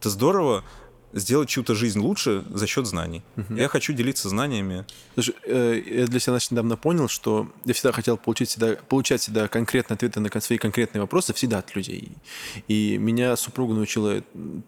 [0.00, 0.64] Это здорово
[1.12, 3.22] сделать чью-то жизнь лучше за счет знаний.
[3.36, 3.54] Угу.
[3.54, 4.84] Я хочу делиться знаниями.
[5.14, 9.20] Слушай, э, я для себя значит, недавно понял, что я всегда хотел получить всегда, получать
[9.22, 12.12] всегда конкретные ответы на свои конкретные вопросы всегда от людей.
[12.68, 14.22] И меня супруга научила,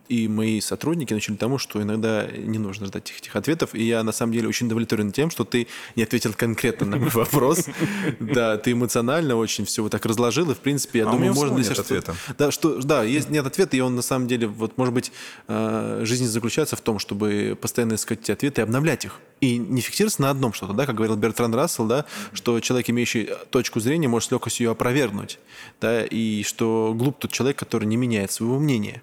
[0.09, 3.75] и мои сотрудники научили тому, что иногда не нужно ждать этих, этих ответов.
[3.75, 7.11] И я на самом деле очень удовлетворен тем, что ты не ответил конкретно на мой
[7.11, 7.67] вопрос.
[8.21, 11.59] Да, ты эмоционально очень все вот так разложил, и в принципе, я а думаю, можно...
[11.59, 12.15] Нет ответа.
[12.39, 15.13] Да, что, да, есть нет ответа, и он на самом деле, вот, может быть,
[15.49, 19.21] э, жизнь заключается в том, чтобы постоянно искать эти ответы и обновлять их.
[19.41, 23.31] И не фиксироваться на одном что-то, да, как говорил Бертран Рассел, да, что человек, имеющий
[23.51, 25.39] точку зрения, может с легкостью ее опровергнуть,
[25.81, 29.03] да, и что глуп тот человек, который не меняет своего мнения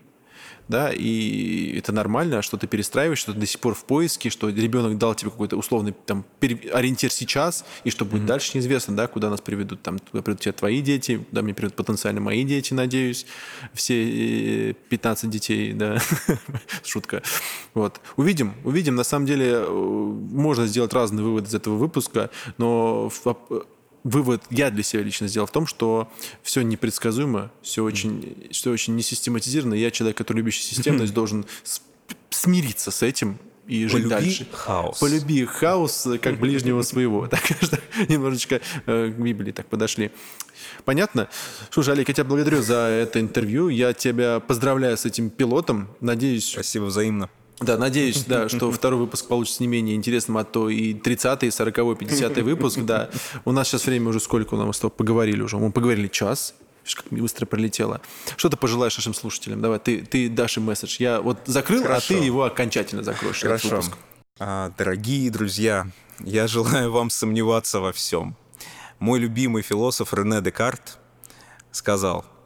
[0.70, 4.50] да, и это нормально, что ты перестраиваешь, что ты до сих пор в поиске, что
[4.50, 8.28] ребенок дал тебе какой-то условный там ориентир сейчас, и что будет mm-hmm.
[8.28, 11.76] дальше неизвестно, да, куда нас приведут, там, куда приведут тебя твои дети, куда мне приведут
[11.76, 13.26] потенциально мои дети, надеюсь,
[13.74, 15.98] все 15 э, детей, да,
[16.84, 17.24] шутка.
[17.74, 18.00] Вот.
[18.16, 23.10] Увидим, увидим, на самом деле э, можно сделать разные выводы из этого выпуска, но
[24.10, 28.96] вывод я для себя лично сделал в том, что все непредсказуемо, все очень, все очень
[28.96, 29.76] несистематизировано.
[29.76, 31.46] Я человек, который любящий системность, должен
[32.30, 33.38] смириться с этим
[33.68, 34.48] и жить Полюби дальше.
[34.52, 35.00] хаос.
[35.00, 37.28] Полюби хаос как ближнего своего.
[37.30, 40.12] Так что немножечко э, к Библии так подошли.
[40.86, 41.30] Понятно?
[41.70, 43.70] Слушай, Олег, я тебя благодарю за это интервью.
[43.70, 45.90] Я тебя поздравляю с этим пилотом.
[46.02, 46.52] Надеюсь...
[46.52, 47.30] Спасибо взаимно.
[47.60, 52.06] Да, надеюсь, да, что второй выпуск получится не менее интересным, а то и 30-й, 40-й,
[52.06, 53.10] 50-й выпуск, да.
[53.46, 55.58] У нас сейчас время уже сколько у нас с тобой поговорили уже?
[55.58, 56.54] Мы поговорили час,
[56.94, 58.02] как быстро пролетело.
[58.38, 59.62] Что ты пожелаешь нашим слушателям?
[59.62, 60.98] Давай, ты, ты дашь им месседж.
[61.00, 62.06] Я вот закрыл, Хорошо.
[62.06, 63.42] а ты его окончательно закроешь.
[63.42, 63.82] Хорошо.
[64.40, 65.88] А, дорогие друзья,
[66.20, 68.36] я желаю вам сомневаться во всем.
[69.00, 70.98] Мой любимый философ Рене Декарт
[71.72, 72.26] сказал–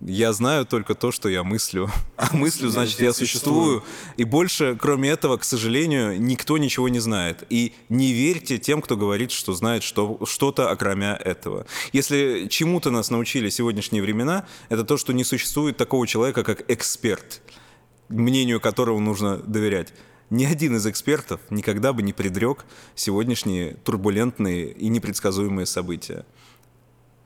[0.00, 1.90] я знаю только то, что я мыслю.
[2.16, 3.82] А мыслю, значит, я существую.
[4.16, 7.44] И больше, кроме этого, к сожалению, никто ничего не знает.
[7.50, 11.66] И не верьте тем, кто говорит, что знает что, что-то, окромя этого.
[11.92, 17.42] Если чему-то нас научили сегодняшние времена, это то, что не существует такого человека, как эксперт,
[18.08, 19.92] мнению которого нужно доверять.
[20.30, 22.64] Ни один из экспертов никогда бы не предрек
[22.94, 26.24] сегодняшние турбулентные и непредсказуемые события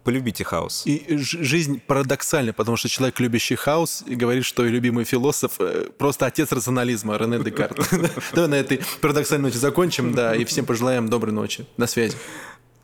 [0.07, 0.85] полюбите хаос.
[0.87, 6.27] И жизнь парадоксальна, потому что человек, любящий хаос, говорит, что и любимый философ э, просто
[6.27, 7.77] отец рационализма, Рене Декарт.
[8.33, 11.67] Давай на этой парадоксальной ноте закончим, да, и всем пожелаем доброй ночи.
[11.77, 12.17] На связи.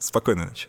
[0.00, 0.66] Спокойной ночи.